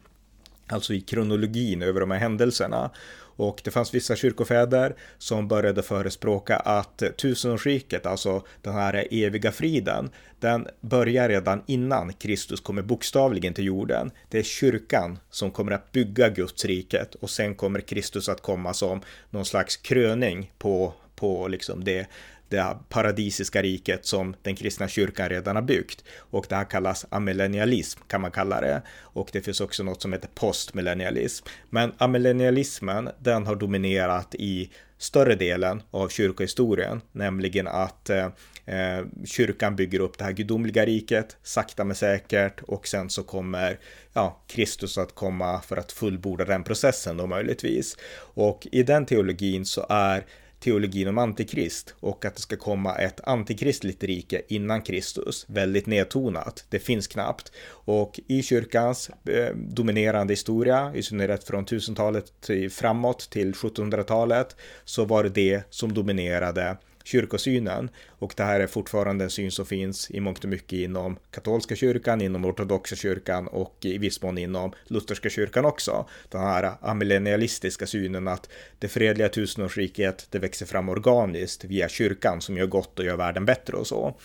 alltså 0.67 0.95
i 0.95 1.01
kronologin 1.01 1.83
över 1.83 2.01
de 2.01 2.11
här 2.11 2.19
händelserna. 2.19 2.91
Och 3.41 3.61
det 3.65 3.71
fanns 3.71 3.95
vissa 3.95 4.17
kyrkofäder 4.17 4.97
som 5.19 5.49
började 5.49 5.83
förespråka 5.83 6.57
att 6.57 7.03
tusenårsriket, 7.17 8.07
alltså 8.07 8.45
den 8.63 8.75
här 8.75 9.07
eviga 9.11 9.53
friden, 9.53 10.11
den 10.41 10.67
börjar 10.81 11.29
redan 11.29 11.63
innan 11.67 12.13
Kristus 12.13 12.61
kommer 12.61 12.83
bokstavligen 12.83 13.55
till 13.55 13.65
jorden. 13.65 14.11
Det 14.29 14.39
är 14.39 14.43
kyrkan 14.43 15.19
som 15.31 15.51
kommer 15.51 15.73
att 15.73 15.93
bygga 15.93 16.29
Guds 16.29 16.65
riket 16.65 17.15
och 17.15 17.31
sen 17.31 17.55
kommer 17.55 17.81
Kristus 17.81 18.29
att 18.29 18.43
komma 18.43 18.75
som 18.75 19.01
någon 19.31 19.45
slags 19.45 19.77
kröning 19.77 20.53
på, 20.59 20.95
på 21.15 21.49
liksom 21.49 21.85
det 21.85 22.07
det 22.51 22.77
paradisiska 22.89 23.63
riket 23.63 24.07
som 24.07 24.35
den 24.43 24.57
kristna 24.57 24.89
kyrkan 24.89 25.29
redan 25.29 25.57
har 25.57 25.63
byggt. 25.63 26.05
Och 26.17 26.47
det 26.49 26.55
här 26.55 26.65
kallas 26.65 27.07
amillennialism 27.11 28.01
kan 28.07 28.21
man 28.21 28.31
kalla 28.31 28.61
det. 28.61 28.83
Och 29.01 29.29
det 29.33 29.41
finns 29.41 29.61
också 29.61 29.83
något 29.83 30.03
som 30.03 30.13
heter 30.13 30.29
postmillennialism. 30.35 31.47
Men 31.71 31.93
amillennialismen, 31.99 33.11
den 33.19 33.47
har 33.47 33.57
dominerat 33.57 34.35
i 34.35 34.71
större 34.99 35.35
delen 35.35 35.83
av 35.91 36.09
kyrkohistorien, 36.09 37.01
nämligen 37.13 37.69
att 37.69 38.11
eh, 38.11 38.29
eh 38.67 39.05
kyrkan 39.25 39.77
bygger 39.77 40.01
upp 40.01 40.19
det 40.19 40.25
här 40.25 40.33
gudomliga 40.33 40.87
riket 40.87 41.37
sakta 41.43 41.85
men 41.85 41.97
säkert 41.97 42.61
och 42.63 42.87
sen 42.87 43.11
så 43.11 43.23
kommer 43.23 43.79
ja, 44.13 44.43
Kristus 44.47 44.99
att 44.99 45.15
komma 45.15 45.61
för 45.61 45.77
att 45.77 45.93
fullborda 45.93 46.45
den 46.45 46.65
processen 46.65 47.17
då 47.17 47.27
möjligtvis. 47.27 47.97
Och 48.35 48.67
i 48.73 48.83
den 48.83 49.07
teologin 49.07 49.67
så 49.67 49.87
är 49.89 50.25
teologin 50.61 51.09
om 51.09 51.19
antikrist 51.19 51.95
och 52.01 52.25
att 52.25 52.35
det 52.35 52.41
ska 52.41 52.57
komma 52.57 52.95
ett 52.95 53.21
antikristligt 53.21 54.05
rike 54.05 54.43
innan 54.49 54.83
Kristus. 54.83 55.47
Väldigt 55.49 55.87
nedtonat. 55.87 56.65
Det 56.69 56.79
finns 56.79 57.07
knappt. 57.07 57.53
Och 57.69 58.21
i 58.27 58.43
kyrkans 58.43 59.11
eh, 59.25 59.55
dominerande 59.57 60.33
historia, 60.33 60.93
i 60.95 61.03
synnerhet 61.03 61.45
från 61.45 61.67
1000-talet 61.67 62.51
framåt 62.73 63.31
till 63.31 63.53
1700-talet, 63.53 64.57
så 64.85 65.05
var 65.05 65.23
det 65.23 65.31
det 65.31 65.63
som 65.71 65.95
dominerade 65.95 66.77
kyrkosynen. 67.05 67.91
Och 68.09 68.35
det 68.37 68.43
här 68.43 68.61
är 68.61 68.67
fortfarande 68.67 69.25
en 69.25 69.31
syn 69.31 69.51
som 69.51 69.67
finns 69.67 70.11
i 70.11 70.21
mångt 70.21 70.45
och 70.45 70.51
mycket 70.51 70.73
inom 70.73 71.19
katolska 71.31 71.77
kyrkan, 71.77 72.21
inom 72.21 72.45
ortodoxa 72.45 72.97
kyrkan 72.97 73.47
och 73.49 73.77
i 73.81 73.99
viss 73.99 74.23
mån 74.23 74.39
inom 74.39 74.73
lutherska 74.85 75.31
kyrkan 75.31 75.65
också. 75.65 76.07
Den 76.29 76.41
här 76.41 76.73
amillennialistiska 76.81 77.87
synen 77.87 78.29
att 78.29 78.49
det 78.79 78.89
fredliga 78.89 79.29
tusenårsriket, 79.29 80.27
det 80.31 80.39
växer 80.39 80.67
fram 80.67 80.89
organiskt 80.89 81.65
via 81.65 81.89
kyrkan 81.89 82.41
som 82.41 82.57
gör 82.57 82.67
gott 82.67 82.99
och 82.99 83.05
gör 83.05 83.17
världen 83.17 83.45
bättre 83.45 83.77
och 83.77 83.87
så. 83.87 84.17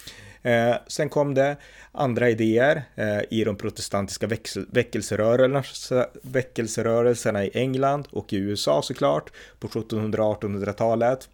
Eh, 0.45 0.75
sen 0.87 1.09
kom 1.09 1.33
det 1.33 1.57
andra 1.91 2.29
idéer 2.29 2.83
eh, 2.95 3.21
i 3.29 3.43
de 3.43 3.55
protestantiska 3.55 4.29
väckelserörelserna, 4.67 6.05
väckelserörelserna 6.21 7.45
i 7.45 7.51
England 7.53 8.07
och 8.11 8.33
i 8.33 8.37
USA 8.37 8.81
såklart 8.81 9.31
på 9.59 9.67
1700-1800-talet 9.67 11.29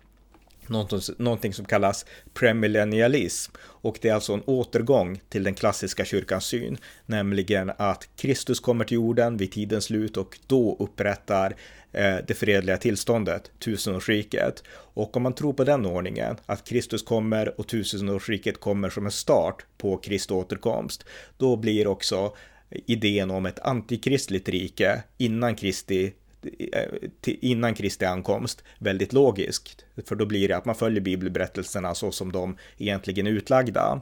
någonting 1.18 1.54
som 1.54 1.66
kallas 1.66 2.06
premillennialism 2.34 3.52
och 3.62 3.98
det 4.02 4.10
är 4.10 4.14
alltså 4.14 4.34
en 4.34 4.44
återgång 4.46 5.22
till 5.30 5.44
den 5.44 5.54
klassiska 5.54 6.06
kyrkans 6.06 6.46
syn, 6.46 6.78
nämligen 7.06 7.72
att 7.78 8.10
Kristus 8.16 8.60
kommer 8.60 8.86
till 8.86 8.96
jorden 8.96 9.38
vid 9.38 9.52
tidens 9.52 9.86
slut 9.86 10.18
och 10.18 10.40
då 10.48 10.76
upprättar 10.80 11.56
eh, 11.92 12.16
det 12.28 12.34
fredliga 12.34 12.78
tillståndet, 12.78 13.52
tusenårsriket. 13.60 14.64
Och 14.94 15.18
om 15.18 15.24
man 15.24 15.34
tror 15.34 15.54
på 15.54 15.64
den 15.64 15.86
ordningen, 15.86 16.36
att 16.46 16.68
Kristus 16.68 17.04
kommer 17.04 17.60
och 17.60 17.68
tusenårsriket 17.68 18.60
kommer 18.60 18.90
som 18.90 19.06
en 19.06 19.12
start 19.12 19.66
på 19.78 19.98
Kristi 19.98 20.34
återkomst, 20.34 21.06
då 21.38 21.56
blir 21.56 21.88
också 21.88 22.36
idén 22.72 23.32
om 23.32 23.46
ett 23.46 23.60
antikristligt 23.60 24.50
rike 24.50 25.04
innan 25.18 25.56
Kristi 25.56 26.14
Eh, 26.44 27.10
innan 27.24 27.74
Kristi 27.74 28.06
ankomst 28.06 28.64
väldigt 28.80 29.14
logiskt. 29.14 29.86
För 30.06 30.16
då 30.16 30.26
blir 30.26 30.48
det 30.48 30.58
att 30.58 30.66
man 30.66 30.76
följer 30.76 31.02
bibelberättelserna 31.02 31.96
så 31.96 32.12
som 32.12 32.32
de 32.32 32.58
egentligen 32.78 33.28
är 33.28 33.32
utlagda. 33.32 34.02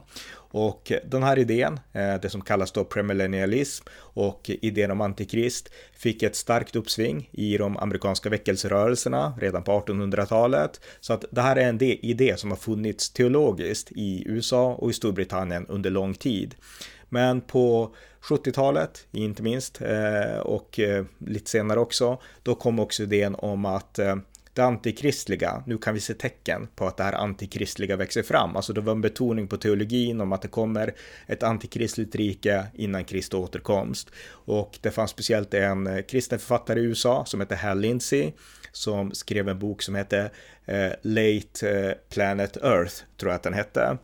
Och 0.52 0.92
den 1.10 1.22
här 1.22 1.38
idén, 1.38 1.80
eh, 1.92 2.14
det 2.22 2.30
som 2.30 2.40
kallas 2.40 2.72
då 2.72 2.84
premillennialism 2.84 3.86
och 3.98 4.50
idén 4.62 4.90
om 4.90 5.00
antikrist, 5.00 5.68
fick 5.92 6.22
ett 6.22 6.36
starkt 6.36 6.76
uppsving 6.76 7.28
i 7.32 7.58
de 7.58 7.76
amerikanska 7.76 8.30
väckelserörelserna 8.30 9.34
redan 9.40 9.62
på 9.62 9.72
1800-talet. 9.72 10.80
Så 11.00 11.12
att 11.12 11.24
det 11.30 11.40
här 11.40 11.56
är 11.56 11.68
en 11.68 11.82
idé 11.82 12.36
som 12.36 12.50
har 12.50 12.56
funnits 12.56 13.10
teologiskt 13.10 13.92
i 13.92 14.22
USA 14.26 14.74
och 14.74 14.90
i 14.90 14.92
Storbritannien 14.92 15.66
under 15.66 15.90
lång 15.90 16.14
tid. 16.14 16.54
Men 17.10 17.40
på 17.40 17.94
70-talet, 18.22 19.06
inte 19.12 19.42
minst, 19.42 19.80
eh, 19.80 20.38
och 20.38 20.80
eh, 20.80 21.04
lite 21.18 21.50
senare 21.50 21.80
också, 21.80 22.20
då 22.42 22.54
kom 22.54 22.78
också 22.78 23.02
idén 23.02 23.34
om 23.34 23.64
att 23.64 23.98
eh, 23.98 24.16
det 24.54 24.62
antikristliga, 24.62 25.62
nu 25.66 25.78
kan 25.78 25.94
vi 25.94 26.00
se 26.00 26.14
tecken 26.14 26.68
på 26.76 26.86
att 26.86 26.96
det 26.96 27.02
här 27.02 27.12
antikristliga 27.12 27.96
växer 27.96 28.22
fram. 28.22 28.56
Alltså 28.56 28.72
det 28.72 28.80
var 28.80 28.92
en 28.92 29.00
betoning 29.00 29.48
på 29.48 29.56
teologin 29.56 30.20
om 30.20 30.32
att 30.32 30.42
det 30.42 30.48
kommer 30.48 30.94
ett 31.26 31.42
antikristligt 31.42 32.14
rike 32.14 32.66
innan 32.74 33.04
Kristi 33.04 33.36
återkomst. 33.36 34.10
Och 34.28 34.78
det 34.80 34.90
fanns 34.90 35.10
speciellt 35.10 35.54
en 35.54 36.02
kristen 36.08 36.38
författare 36.38 36.80
i 36.80 36.82
USA 36.82 37.24
som 37.24 37.40
heter 37.40 37.56
Hal 37.56 37.80
Lindsey 37.80 38.32
som 38.72 39.12
skrev 39.12 39.48
en 39.48 39.58
bok 39.58 39.82
som 39.82 39.94
hette 39.94 40.30
eh, 40.64 40.90
Late 41.02 41.94
Planet 42.08 42.56
Earth, 42.56 42.94
tror 43.16 43.30
jag 43.30 43.36
att 43.36 43.42
den 43.42 43.54
hette. 43.54 43.98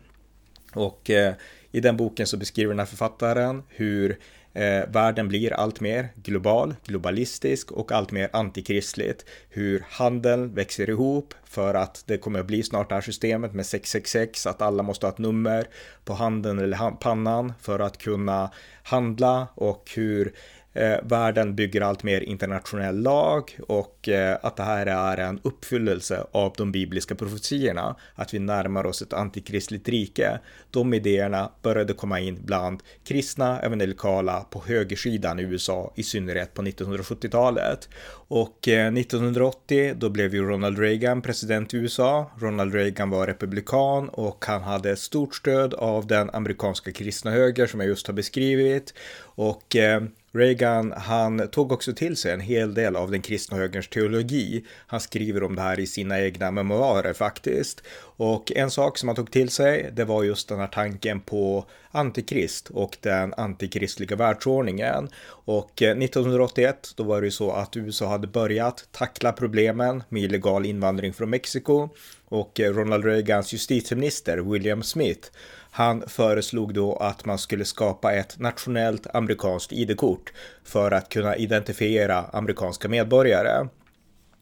Och 0.74 1.10
eh, 1.10 1.34
i 1.76 1.80
den 1.80 1.96
boken 1.96 2.26
så 2.26 2.36
beskriver 2.36 2.68
den 2.72 2.78
här 2.78 2.86
författaren 2.86 3.62
hur 3.68 4.18
eh, 4.52 4.88
världen 4.88 5.28
blir 5.28 5.52
allt 5.52 5.80
mer 5.80 6.08
global, 6.14 6.74
globalistisk 6.86 7.72
och 7.72 7.92
allt 7.92 8.12
mer 8.12 8.30
antikristligt. 8.32 9.24
Hur 9.48 9.84
handeln 9.88 10.54
växer 10.54 10.90
ihop 10.90 11.34
för 11.44 11.74
att 11.74 12.02
det 12.06 12.18
kommer 12.18 12.40
att 12.40 12.46
bli 12.46 12.62
snart 12.62 12.88
det 12.88 12.94
här 12.94 13.02
systemet 13.02 13.54
med 13.54 13.66
666, 13.66 14.46
att 14.46 14.62
alla 14.62 14.82
måste 14.82 15.06
ha 15.06 15.12
ett 15.12 15.18
nummer 15.18 15.66
på 16.04 16.14
handen 16.14 16.58
eller 16.58 16.90
pannan 16.90 17.52
för 17.60 17.78
att 17.78 17.98
kunna 17.98 18.50
handla 18.82 19.48
och 19.54 19.90
hur 19.94 20.32
eh, 20.76 20.98
världen 21.02 21.54
bygger 21.54 21.80
allt 21.80 22.02
mer 22.02 22.20
internationell 22.20 23.02
lag 23.02 23.58
och 23.68 24.08
eh, 24.08 24.38
att 24.42 24.56
det 24.56 24.62
här 24.62 24.86
är 24.86 25.16
en 25.16 25.40
uppfyllelse 25.42 26.26
av 26.32 26.52
de 26.56 26.72
bibliska 26.72 27.14
profetiorna, 27.14 27.96
att 28.14 28.34
vi 28.34 28.38
närmar 28.38 28.86
oss 28.86 29.02
ett 29.02 29.12
antikristligt 29.12 29.88
rike. 29.88 30.38
De 30.70 30.94
idéerna 30.94 31.50
började 31.62 31.92
komma 31.92 32.20
in 32.20 32.38
bland 32.44 32.82
kristna 33.04 33.60
evangelikala 33.60 34.40
på 34.50 34.62
högersidan 34.66 35.38
i 35.38 35.42
USA, 35.42 35.92
i 35.96 36.02
synnerhet 36.02 36.54
på 36.54 36.62
1970-talet. 36.62 37.88
Och 38.28 38.68
eh, 38.68 38.94
1980 38.94 39.94
då 39.96 40.08
blev 40.08 40.34
ju 40.34 40.42
Ronald 40.42 40.78
Reagan 40.78 41.22
president 41.22 41.74
i 41.74 41.76
USA. 41.76 42.30
Ronald 42.38 42.74
Reagan 42.74 43.10
var 43.10 43.26
republikan 43.26 44.08
och 44.08 44.44
han 44.44 44.62
hade 44.62 44.96
stort 44.96 45.34
stöd 45.34 45.74
av 45.74 46.06
den 46.06 46.30
amerikanska 46.30 46.92
kristna 46.92 47.30
höger 47.30 47.66
som 47.66 47.80
jag 47.80 47.88
just 47.88 48.06
har 48.06 48.14
beskrivit. 48.14 48.94
Och 49.18 49.76
eh, 49.76 50.02
Reagan, 50.32 50.92
han 50.92 51.48
tog 51.48 51.72
också 51.72 51.92
till 51.92 52.16
sig 52.16 52.32
en 52.32 52.40
hel 52.40 52.74
del 52.74 52.96
av 52.96 53.10
den 53.10 53.22
kristna 53.22 53.56
högerns 53.56 53.88
teologi. 53.88 54.64
Han 54.86 55.00
skriver 55.00 55.42
om 55.42 55.56
det 55.56 55.62
här 55.62 55.80
i 55.80 55.86
sina 55.86 56.20
egna 56.20 56.50
memoarer 56.50 57.12
faktiskt. 57.12 57.82
Och 58.16 58.52
en 58.52 58.70
sak 58.70 58.98
som 58.98 59.08
han 59.08 59.16
tog 59.16 59.30
till 59.30 59.50
sig, 59.50 59.90
det 59.92 60.04
var 60.04 60.24
just 60.24 60.48
den 60.48 60.58
här 60.58 60.66
tanken 60.66 61.20
på 61.20 61.64
antikrist 61.90 62.70
och 62.70 62.96
den 63.00 63.34
antikristliga 63.34 64.16
världsordningen. 64.16 65.08
Och 65.28 65.82
eh, 65.82 65.98
1981, 65.98 66.92
då 66.96 67.02
var 67.02 67.20
det 67.20 67.26
ju 67.26 67.30
så 67.30 67.50
att 67.50 67.76
USA 67.76 68.08
hade 68.08 68.26
börjat 68.26 68.88
tackla 68.92 69.32
problemen 69.32 70.02
med 70.08 70.22
illegal 70.22 70.66
invandring 70.66 71.12
från 71.12 71.30
Mexiko 71.30 71.88
och 72.28 72.60
eh, 72.60 72.74
Ronald 72.74 73.04
Reagans 73.04 73.52
justitieminister 73.52 74.38
William 74.38 74.82
Smith 74.82 75.28
han 75.76 76.04
föreslog 76.06 76.74
då 76.74 76.96
att 76.96 77.24
man 77.24 77.38
skulle 77.38 77.64
skapa 77.64 78.12
ett 78.12 78.38
nationellt 78.38 79.06
amerikanskt 79.14 79.72
ID-kort 79.72 80.32
för 80.64 80.90
att 80.90 81.08
kunna 81.08 81.36
identifiera 81.36 82.24
amerikanska 82.32 82.88
medborgare. 82.88 83.68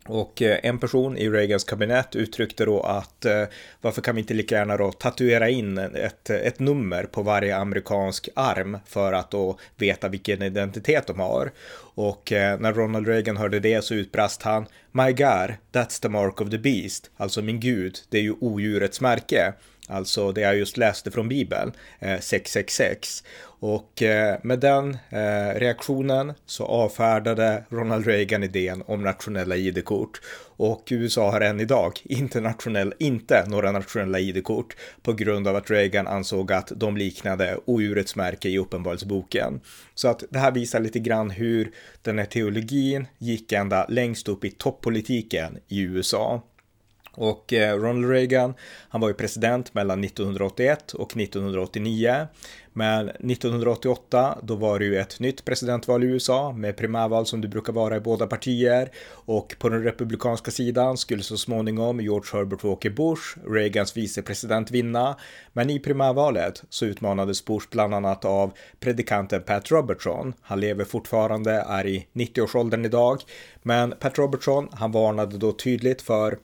Och 0.07 0.43
eh, 0.43 0.59
en 0.63 0.79
person 0.79 1.17
i 1.17 1.29
Reagans 1.29 1.65
kabinett 1.65 2.17
uttryckte 2.17 2.65
då 2.65 2.81
att 2.81 3.25
eh, 3.25 3.45
varför 3.81 4.03
kan 4.03 4.15
vi 4.15 4.21
inte 4.21 4.35
lika 4.35 4.55
gärna 4.55 4.77
då 4.77 4.93
tatuera 4.93 5.49
in 5.49 5.79
ett, 5.79 6.31
ett 6.31 6.59
nummer 6.59 7.05
på 7.05 7.23
varje 7.23 7.57
amerikansk 7.57 8.29
arm 8.35 8.79
för 8.87 9.13
att 9.13 9.31
då 9.31 9.59
veta 9.77 10.09
vilken 10.09 10.43
identitet 10.43 11.07
de 11.07 11.21
har. 11.21 11.53
Och 11.95 12.33
eh, 12.33 12.61
när 12.61 12.73
Ronald 12.73 13.09
Reagan 13.09 13.37
hörde 13.37 13.61
det 13.61 13.85
så 13.85 13.95
utbrast 13.95 14.43
han 14.43 14.67
My 14.93 15.13
God, 15.13 15.55
that's 15.73 16.03
the 16.03 16.09
mark 16.09 16.41
of 16.41 16.51
the 16.51 16.59
beast. 16.59 17.11
Alltså 17.17 17.43
min 17.43 17.61
gud, 17.61 17.99
det 18.09 18.19
är 18.19 18.23
ju 18.23 18.35
odjurets 18.41 19.01
märke 19.01 19.55
alltså 19.89 20.33
det 20.33 20.41
jag 20.41 20.57
just 20.57 20.77
läste 20.77 21.11
från 21.11 21.29
Bibeln, 21.29 21.73
eh, 21.99 22.21
666. 22.21 23.25
Och 23.67 24.03
eh, 24.03 24.39
med 24.43 24.59
den 24.59 24.97
eh, 25.11 25.59
reaktionen 25.59 26.33
så 26.47 26.65
avfärdade 26.65 27.65
Ronald 27.69 28.07
Reagan 28.07 28.43
idén 28.43 28.83
om 28.87 29.03
nationella 29.03 29.57
ID-kort 29.57 30.21
och 30.57 30.89
USA 30.91 31.31
har 31.31 31.41
än 31.41 31.61
idag 31.61 31.93
internationell, 32.05 32.95
inte 32.99 33.45
några 33.47 33.73
nationella 33.73 34.19
ID-kort 34.19 34.77
på 35.03 35.13
grund 35.13 35.49
av 35.49 35.57
att 35.57 35.71
Reagan 35.71 36.07
ansåg 36.07 36.53
att 36.53 36.73
de 36.77 36.97
liknade 36.97 37.59
odjurets 37.65 38.17
märke 38.17 38.49
i 38.49 38.59
Uppenbarelseboken. 38.59 39.61
Så 39.95 40.09
att 40.09 40.25
det 40.31 40.39
här 40.39 40.51
visar 40.51 40.81
lite 40.81 40.99
grann 40.99 41.31
hur 41.31 41.71
den 42.03 42.19
här 42.19 42.27
teologin 42.27 43.07
gick 43.19 43.53
ända 43.53 43.87
längst 43.89 44.29
upp 44.29 44.45
i 44.45 44.51
toppolitiken 44.51 45.59
i 45.69 45.81
USA. 45.81 46.43
Och 47.15 47.53
eh, 47.53 47.77
Ronald 47.77 48.11
Reagan, 48.11 48.55
han 48.89 49.01
var 49.01 49.09
ju 49.09 49.15
president 49.15 49.75
mellan 49.75 50.05
1981 50.05 50.93
och 50.93 51.17
1989. 51.17 52.27
Men 52.77 53.09
1988, 53.09 54.39
då 54.43 54.55
var 54.55 54.79
det 54.79 54.85
ju 54.85 54.99
ett 54.99 55.21
nytt 55.21 55.45
presidentval 55.45 56.05
i 56.05 56.07
USA 56.07 56.53
med 56.53 56.77
primärval 56.77 57.27
som 57.27 57.41
det 57.41 57.49
brukar 57.49 57.73
vara 57.73 57.97
i 57.97 58.01
båda 58.01 58.27
partier. 58.27 58.91
Och 59.11 59.57
på 59.59 59.69
den 59.69 59.83
republikanska 59.83 60.51
sidan 60.51 60.97
skulle 60.97 61.23
så 61.23 61.37
småningom 61.37 62.01
George 62.01 62.29
Herbert 62.33 62.65
Walker 62.65 62.91
Bush, 62.91 63.23
Reagans 63.49 63.97
vicepresident, 63.97 64.71
vinna. 64.71 65.17
Men 65.53 65.71
i 65.71 65.79
primärvalet 65.79 66.63
så 66.69 66.85
utmanades 66.87 67.45
Bush 67.45 67.67
bland 67.71 67.95
annat 67.95 68.25
av 68.25 68.53
predikanten 68.81 69.43
Pat 69.43 69.71
Robertson. 69.71 70.35
Han 70.43 70.61
lever 70.61 70.85
fortfarande, 70.85 71.53
är 71.53 71.87
i 71.87 72.07
90-årsåldern 72.13 72.85
idag. 72.85 73.21
Men 73.63 73.95
Pat 74.01 74.19
Robertson, 74.19 74.69
han 74.73 74.93
varnade 74.93 75.39
då 75.39 75.53
tydligt 75.53 76.03
för 76.03 76.39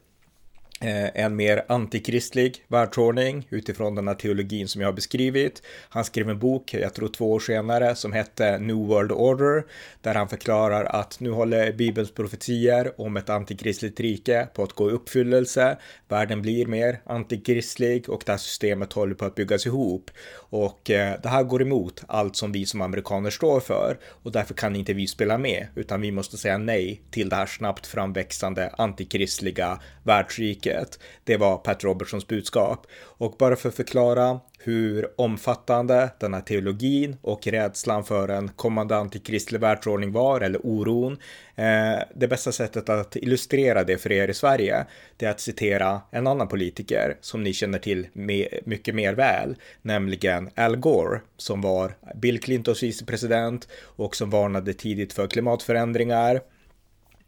Eh, 0.82 1.25
en 1.25 1.37
mer 1.37 1.64
antikristlig 1.68 2.64
världsordning 2.68 3.46
utifrån 3.50 3.94
den 3.94 4.08
här 4.08 4.14
teologin 4.14 4.68
som 4.68 4.80
jag 4.80 4.88
har 4.88 4.92
beskrivit. 4.92 5.62
Han 5.88 6.04
skrev 6.04 6.30
en 6.30 6.38
bok, 6.38 6.75
jag 6.75 6.94
tror 6.94 7.08
två 7.08 7.32
år 7.32 7.40
senare, 7.40 7.94
som 7.94 8.12
hette 8.12 8.58
New 8.58 8.76
World 8.76 9.12
Order, 9.12 9.64
där 10.00 10.14
han 10.14 10.28
förklarar 10.28 10.84
att 10.84 11.20
nu 11.20 11.30
håller 11.30 11.72
Bibelns 11.72 12.14
profetier 12.14 13.00
om 13.00 13.16
ett 13.16 13.30
antikristligt 13.30 14.00
rike 14.00 14.49
på 14.54 14.62
att 14.62 14.72
gå 14.72 14.90
i 14.90 14.92
uppfyllelse. 14.92 15.78
Världen 16.08 16.42
blir 16.42 16.66
mer 16.66 17.00
antikristlig 17.04 18.08
och 18.08 18.22
det 18.26 18.32
här 18.32 18.38
systemet 18.38 18.92
håller 18.92 19.14
på 19.14 19.25
att 19.25 19.34
byggas 19.34 19.66
ihop. 19.66 20.10
Och 20.34 20.90
eh, 20.90 21.20
det 21.22 21.28
här 21.28 21.42
går 21.42 21.62
emot 21.62 22.04
allt 22.08 22.37
som 22.37 22.52
vi 22.52 22.66
som 22.66 22.80
amerikaner 22.80 23.30
står 23.30 23.60
för 23.60 23.99
och 24.04 24.32
därför 24.32 24.54
kan 24.54 24.76
inte 24.76 24.92
vi 24.92 25.06
spela 25.06 25.38
med, 25.38 25.66
utan 25.75 26.00
vi 26.00 26.12
måste 26.12 26.37
säga 26.37 26.58
nej 26.58 27.02
till 27.10 27.28
det 27.28 27.37
här 27.37 27.46
snabbt 27.46 27.87
framväxande 27.87 28.75
antikristliga 28.78 29.80
världsriket. 30.02 30.70
Det 31.25 31.37
var 31.37 31.57
Pat 31.57 31.85
Robertsons 31.85 32.27
budskap. 32.27 32.87
Och 33.03 33.35
bara 33.39 33.57
för 33.57 33.69
att 33.69 33.75
förklara 33.75 34.41
hur 34.62 35.09
omfattande 35.17 36.11
den 36.19 36.35
här 36.35 36.41
teologin 36.41 37.17
och 37.23 37.47
rädslan 37.47 38.05
för 38.05 38.29
en 38.29 38.49
kommande 38.49 38.97
antikristlig 38.97 39.61
världsordning 39.61 40.12
var, 40.12 40.41
eller 40.41 40.67
oron. 40.67 41.19
Eh, 41.55 41.99
det 42.15 42.29
bästa 42.29 42.53
sättet 42.53 42.89
att 42.89 43.17
illustrera 43.17 43.85
det 43.85 43.99
för 43.99 44.12
er 44.12 44.29
i 44.29 44.35
Sverige, 44.35 44.87
det 45.17 45.27
är 45.27 45.31
att 45.31 45.41
citera 45.41 46.00
en 46.11 46.27
annan 46.27 46.49
politiker 46.49 47.17
som 47.21 47.43
ni 47.43 47.53
känner 47.53 47.79
till 47.79 48.07
mycket 48.65 48.95
mer 48.95 49.15
väl, 49.15 49.57
nämligen 49.83 50.50
Al 50.55 50.77
Gore, 50.77 51.21
som 51.37 51.61
var 51.61 51.95
Bill 52.15 52.41
Clintons 52.41 52.83
vicepresident 52.83 53.69
och 53.83 54.17
som 54.17 54.31
varnade 54.31 54.75
tidigt 54.75 55.12
för 55.12 55.27
klimatförändringar 55.27 56.41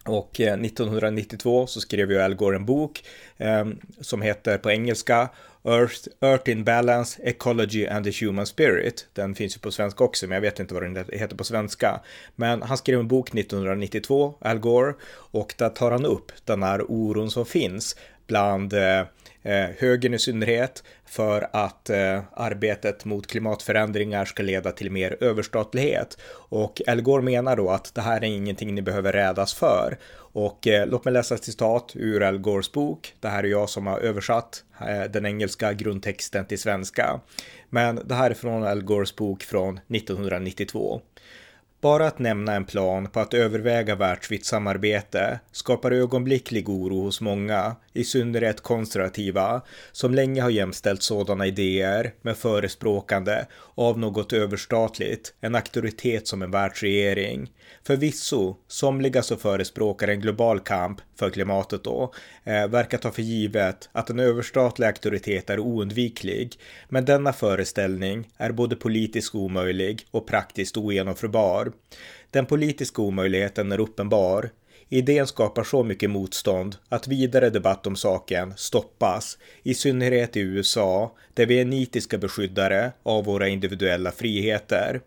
och 0.04 0.40
eh, 0.40 0.60
1992 0.60 1.66
så 1.66 1.80
skrev 1.80 2.10
ju 2.10 2.22
Al 2.22 2.34
Gore 2.34 2.56
en 2.56 2.66
bok 2.66 3.04
eh, 3.36 3.66
som 4.00 4.22
heter 4.22 4.58
på 4.58 4.70
engelska 4.70 5.28
Earth, 5.64 6.08
Earth 6.20 6.50
in 6.50 6.64
Balance, 6.64 7.22
Ecology 7.22 7.86
and 7.86 8.04
the 8.04 8.24
Human 8.24 8.46
Spirit. 8.46 9.06
Den 9.12 9.34
finns 9.34 9.56
ju 9.56 9.60
på 9.60 9.70
svenska 9.70 10.04
också, 10.04 10.26
men 10.26 10.34
jag 10.34 10.42
vet 10.42 10.60
inte 10.60 10.74
vad 10.74 10.82
den 10.82 10.96
heter 11.12 11.36
på 11.36 11.44
svenska. 11.44 12.00
Men 12.36 12.62
han 12.62 12.78
skrev 12.78 13.00
en 13.00 13.08
bok 13.08 13.34
1992, 13.34 14.34
Al 14.40 14.58
Gore, 14.58 14.94
och 15.14 15.54
där 15.58 15.68
tar 15.68 15.90
han 15.90 16.04
upp 16.04 16.32
den 16.44 16.62
här 16.62 16.82
oron 16.88 17.30
som 17.30 17.46
finns 17.46 17.96
bland 18.26 18.72
eh, 18.72 19.02
eh, 19.42 19.66
högern 19.78 20.14
i 20.14 20.18
synnerhet, 20.18 20.82
för 21.06 21.48
att 21.52 21.90
eh, 21.90 22.20
arbetet 22.32 23.04
mot 23.04 23.26
klimatförändringar 23.26 24.24
ska 24.24 24.42
leda 24.42 24.72
till 24.72 24.90
mer 24.90 25.16
överstatlighet. 25.20 26.18
Och 26.32 26.82
Al 26.86 27.00
Gore 27.00 27.22
menar 27.22 27.56
då 27.56 27.70
att 27.70 27.94
det 27.94 28.00
här 28.00 28.16
är 28.16 28.26
ingenting 28.26 28.74
ni 28.74 28.82
behöver 28.82 29.12
rädas 29.12 29.54
för. 29.54 29.98
Och 30.14 30.66
eh, 30.66 30.86
låt 30.86 31.04
mig 31.04 31.14
läsa 31.14 31.34
ett 31.34 31.44
citat 31.44 31.92
ur 31.94 32.22
Al 32.22 32.38
Gores 32.38 32.72
bok. 32.72 33.14
Det 33.20 33.28
här 33.28 33.44
är 33.44 33.48
jag 33.48 33.68
som 33.68 33.86
har 33.86 33.98
översatt 33.98 34.64
eh, 34.80 35.02
den 35.10 35.26
engelska 35.26 35.72
grundtexten 35.72 36.44
till 36.44 36.58
svenska. 36.58 37.20
Men 37.70 38.00
det 38.04 38.14
här 38.14 38.30
är 38.30 38.34
från 38.34 38.64
Al 38.64 38.82
Gores 38.82 39.16
bok 39.16 39.42
från 39.42 39.80
1992. 39.88 41.00
Bara 41.82 42.06
att 42.06 42.18
nämna 42.18 42.54
en 42.54 42.64
plan 42.64 43.06
på 43.06 43.20
att 43.20 43.34
överväga 43.34 43.94
världsvitt 43.94 44.46
samarbete 44.46 45.40
skapar 45.52 45.90
ögonblicklig 45.90 46.68
oro 46.68 47.00
hos 47.00 47.20
många, 47.20 47.76
i 47.92 48.04
synnerhet 48.04 48.60
konservativa, 48.60 49.62
som 49.92 50.14
länge 50.14 50.42
har 50.42 50.50
jämställt 50.50 51.02
sådana 51.02 51.46
idéer 51.46 52.14
med 52.22 52.36
förespråkande 52.36 53.44
av 53.74 53.98
något 53.98 54.32
överstatligt, 54.32 55.34
en 55.40 55.54
auktoritet 55.54 56.28
som 56.28 56.42
en 56.42 56.50
världsregering. 56.50 57.50
Förvisso, 57.84 58.56
somliga 58.68 59.22
som 59.22 59.38
förespråkar 59.38 60.08
en 60.08 60.20
global 60.20 60.60
kamp 60.60 61.00
för 61.18 61.30
klimatet 61.30 61.84
då, 61.84 62.12
eh, 62.44 62.68
verkar 62.68 62.98
ta 62.98 63.10
för 63.10 63.22
givet 63.22 63.88
att 63.92 64.10
en 64.10 64.20
överstatlig 64.20 64.86
auktoritet 64.86 65.50
är 65.50 65.58
oundviklig, 65.58 66.58
men 66.88 67.04
denna 67.04 67.32
föreställning 67.32 68.28
är 68.36 68.52
både 68.52 68.76
politiskt 68.76 69.34
omöjlig 69.34 70.06
och 70.10 70.26
praktiskt 70.26 70.76
ogenomförbar. 70.76 71.71
Den 72.30 72.46
politiska 72.46 73.02
omöjligheten 73.02 73.72
är 73.72 73.80
uppenbar, 73.80 74.50
Idén 74.94 75.26
skapar 75.26 75.64
så 75.64 75.82
mycket 75.82 76.10
motstånd 76.10 76.76
att 76.88 77.08
vidare 77.08 77.50
debatt 77.50 77.86
om 77.86 77.96
saken 77.96 78.54
stoppas, 78.56 79.38
i 79.62 79.74
synnerhet 79.74 80.36
i 80.36 80.40
USA, 80.40 81.16
där 81.34 81.46
vi 81.46 81.60
är 81.60 81.64
nitiska 81.64 82.18
beskyddare 82.18 82.92
av 83.02 83.24
våra 83.24 83.48
individuella 83.48 84.12
friheter. 84.12 85.00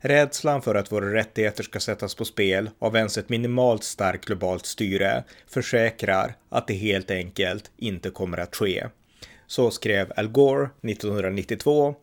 Rädslan 0.00 0.62
för 0.62 0.74
att 0.74 0.92
våra 0.92 1.14
rättigheter 1.14 1.62
ska 1.62 1.80
sättas 1.80 2.14
på 2.14 2.24
spel 2.24 2.70
av 2.78 2.96
ens 2.96 3.18
ett 3.18 3.28
minimalt 3.28 3.84
starkt 3.84 4.24
globalt 4.24 4.66
styre 4.66 5.24
försäkrar 5.46 6.36
att 6.48 6.66
det 6.66 6.74
helt 6.74 7.10
enkelt 7.10 7.70
inte 7.76 8.10
kommer 8.10 8.38
att 8.38 8.56
ske. 8.56 8.86
Så 9.46 9.70
skrev 9.70 10.12
Al 10.16 10.28
Gore 10.28 10.68
1992 10.82 11.94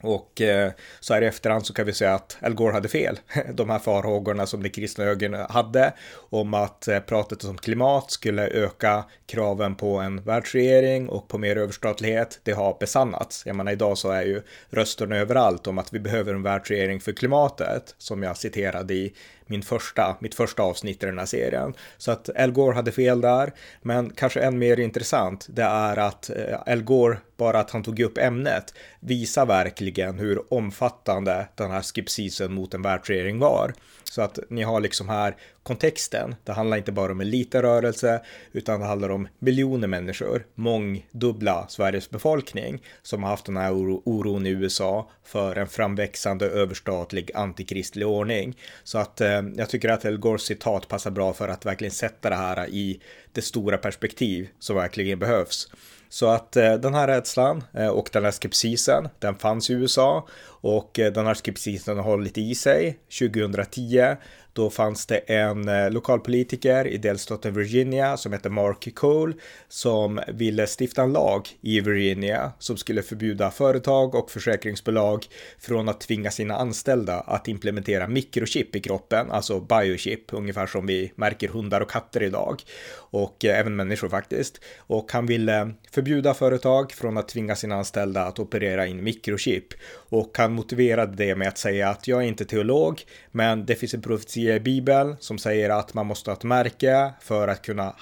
och 0.00 0.40
eh, 0.40 0.72
så 1.00 1.14
här 1.14 1.22
i 1.22 1.26
efterhand 1.26 1.66
så 1.66 1.74
kan 1.74 1.86
vi 1.86 1.92
säga 1.92 2.14
att 2.14 2.36
Al 2.42 2.54
Gore 2.54 2.72
hade 2.72 2.88
fel. 2.88 3.20
De 3.54 3.70
här 3.70 3.78
farhågorna 3.78 4.46
som 4.46 4.62
den 4.62 4.70
kristna 4.70 5.04
högern 5.04 5.34
hade 5.34 5.92
om 6.14 6.54
att 6.54 6.88
eh, 6.88 7.00
pratet 7.00 7.44
om 7.44 7.58
klimat 7.58 8.10
skulle 8.10 8.48
öka 8.48 9.04
kraven 9.26 9.74
på 9.74 9.96
en 9.98 10.22
världsregering 10.22 11.08
och 11.08 11.28
på 11.28 11.38
mer 11.38 11.56
överstatlighet, 11.56 12.40
det 12.42 12.52
har 12.52 12.76
besannats. 12.80 13.42
Jag 13.46 13.56
menar 13.56 13.72
idag 13.72 13.98
så 13.98 14.10
är 14.10 14.22
ju 14.22 14.42
rösterna 14.70 15.16
överallt 15.16 15.66
om 15.66 15.78
att 15.78 15.92
vi 15.92 16.00
behöver 16.00 16.34
en 16.34 16.42
världsregering 16.42 17.00
för 17.00 17.12
klimatet, 17.12 17.94
som 17.98 18.22
jag 18.22 18.36
citerade 18.36 18.94
i 18.94 19.14
min 19.48 19.62
första, 19.62 20.16
mitt 20.20 20.34
första 20.34 20.62
avsnitt 20.62 21.02
i 21.02 21.06
den 21.06 21.18
här 21.18 21.26
serien. 21.26 21.74
Så 21.96 22.10
att 22.10 22.30
Al 22.36 22.52
Gore 22.52 22.74
hade 22.74 22.92
fel 22.92 23.20
där, 23.20 23.52
men 23.82 24.10
kanske 24.10 24.40
än 24.40 24.58
mer 24.58 24.80
intressant, 24.80 25.46
det 25.48 25.62
är 25.62 25.96
att 25.96 26.30
eh, 26.30 26.58
Al 26.66 26.82
Gore, 26.82 27.18
bara 27.36 27.60
att 27.60 27.70
han 27.70 27.82
tog 27.82 28.00
upp 28.00 28.18
ämnet, 28.18 28.74
visar 29.00 29.46
verkligen 29.46 30.18
hur 30.18 30.54
omfattande 30.54 31.48
den 31.54 31.70
här 31.70 31.82
skepsisen 31.82 32.52
mot 32.52 32.74
en 32.74 32.82
världsregering 32.82 33.38
var. 33.38 33.74
Så 34.10 34.22
att 34.22 34.38
ni 34.48 34.62
har 34.62 34.80
liksom 34.80 35.08
här 35.08 35.36
kontexten. 35.62 36.34
Det 36.44 36.52
handlar 36.52 36.76
inte 36.76 36.92
bara 36.92 37.12
om 37.12 37.20
en 37.20 37.30
liten 37.30 37.62
rörelse, 37.62 38.22
utan 38.52 38.80
det 38.80 38.86
handlar 38.86 39.08
om 39.08 39.28
miljoner 39.38 39.88
människor, 39.88 40.46
mångdubbla 40.54 41.66
Sveriges 41.68 42.10
befolkning, 42.10 42.82
som 43.02 43.22
har 43.22 43.30
haft 43.30 43.46
den 43.46 43.56
här 43.56 43.72
oro, 43.72 44.02
oron 44.04 44.46
i 44.46 44.50
USA 44.50 45.10
för 45.24 45.56
en 45.56 45.68
framväxande 45.68 46.46
överstatlig 46.46 47.30
antikristlig 47.34 48.06
ordning. 48.06 48.56
Så 48.84 48.98
att 48.98 49.20
eh, 49.20 49.42
jag 49.56 49.68
tycker 49.68 49.88
att 49.88 50.04
El 50.04 50.18
Gores 50.18 50.42
citat 50.42 50.88
passar 50.88 51.10
bra 51.10 51.32
för 51.32 51.48
att 51.48 51.66
verkligen 51.66 51.92
sätta 51.92 52.30
det 52.30 52.36
här 52.36 52.68
i 52.68 53.00
det 53.32 53.42
stora 53.42 53.78
perspektiv 53.78 54.48
som 54.58 54.76
verkligen 54.76 55.18
behövs. 55.18 55.68
Så 56.08 56.28
att 56.28 56.56
eh, 56.56 56.74
den 56.74 56.94
här 56.94 57.06
rädslan 57.06 57.64
eh, 57.74 57.88
och 57.88 58.10
den 58.12 58.24
här 58.24 58.32
skepsisen, 58.32 59.08
den 59.18 59.34
fanns 59.34 59.70
i 59.70 59.72
USA 59.72 60.26
och 60.60 60.98
eh, 60.98 61.12
den 61.12 61.26
här 61.26 61.34
skepsisen 61.34 61.96
har 61.96 62.04
hållit 62.04 62.38
i 62.38 62.54
sig. 62.54 62.98
2010 63.18 64.16
då 64.58 64.70
fanns 64.70 65.06
det 65.06 65.16
en 65.16 65.68
eh, 65.68 65.90
lokalpolitiker 65.90 66.86
i 66.86 66.98
delstaten 66.98 67.54
Virginia 67.54 68.16
som 68.16 68.32
hette 68.32 68.50
Mark 68.50 68.94
Cole 68.94 69.34
som 69.68 70.20
ville 70.28 70.66
stifta 70.78 71.02
en 71.02 71.12
lag 71.12 71.48
i 71.60 71.80
Virginia 71.80 72.52
som 72.58 72.76
skulle 72.76 73.02
förbjuda 73.02 73.50
företag 73.50 74.14
och 74.14 74.30
försäkringsbolag 74.30 75.24
från 75.58 75.88
att 75.88 76.00
tvinga 76.00 76.30
sina 76.30 76.56
anställda 76.56 77.20
att 77.20 77.48
implementera 77.48 78.08
mikrochip 78.08 78.76
i 78.76 78.80
kroppen, 78.80 79.30
alltså 79.30 79.60
biochip, 79.60 80.32
ungefär 80.32 80.66
som 80.66 80.86
vi 80.86 81.12
märker 81.14 81.48
hundar 81.48 81.80
och 81.80 81.90
katter 81.90 82.22
idag 82.22 82.62
och 82.92 83.44
eh, 83.44 83.58
även 83.58 83.76
människor 83.76 84.08
faktiskt. 84.08 84.60
Och 84.78 85.12
han 85.12 85.26
ville 85.26 85.74
förbjuda 85.90 86.34
företag 86.34 86.92
från 86.92 87.16
att 87.16 87.28
tvinga 87.28 87.56
sina 87.56 87.74
anställda 87.74 88.22
att 88.22 88.38
operera 88.38 88.86
in 88.86 89.04
mikrochip 89.04 89.66
och 90.10 90.38
han 90.38 90.52
motiverade 90.52 91.16
det 91.16 91.34
med 91.34 91.48
att 91.48 91.58
säga 91.58 91.88
att 91.88 92.08
jag 92.08 92.22
är 92.22 92.26
inte 92.26 92.44
teolog, 92.44 93.02
men 93.30 93.66
det 93.66 93.74
finns 93.74 93.94
en 93.94 94.02
profetia 94.02 94.47
i 94.56 94.60
Bibeln 94.60 95.16
som 95.20 95.38
säger 95.38 95.70
att 95.70 95.94
man 95.94 96.06
måste 96.06 96.30
ha 96.30 96.36
ett 96.36 96.44
märke 96.44 97.12
för 97.20 97.48
att 97.48 97.62
kunna 97.62 97.94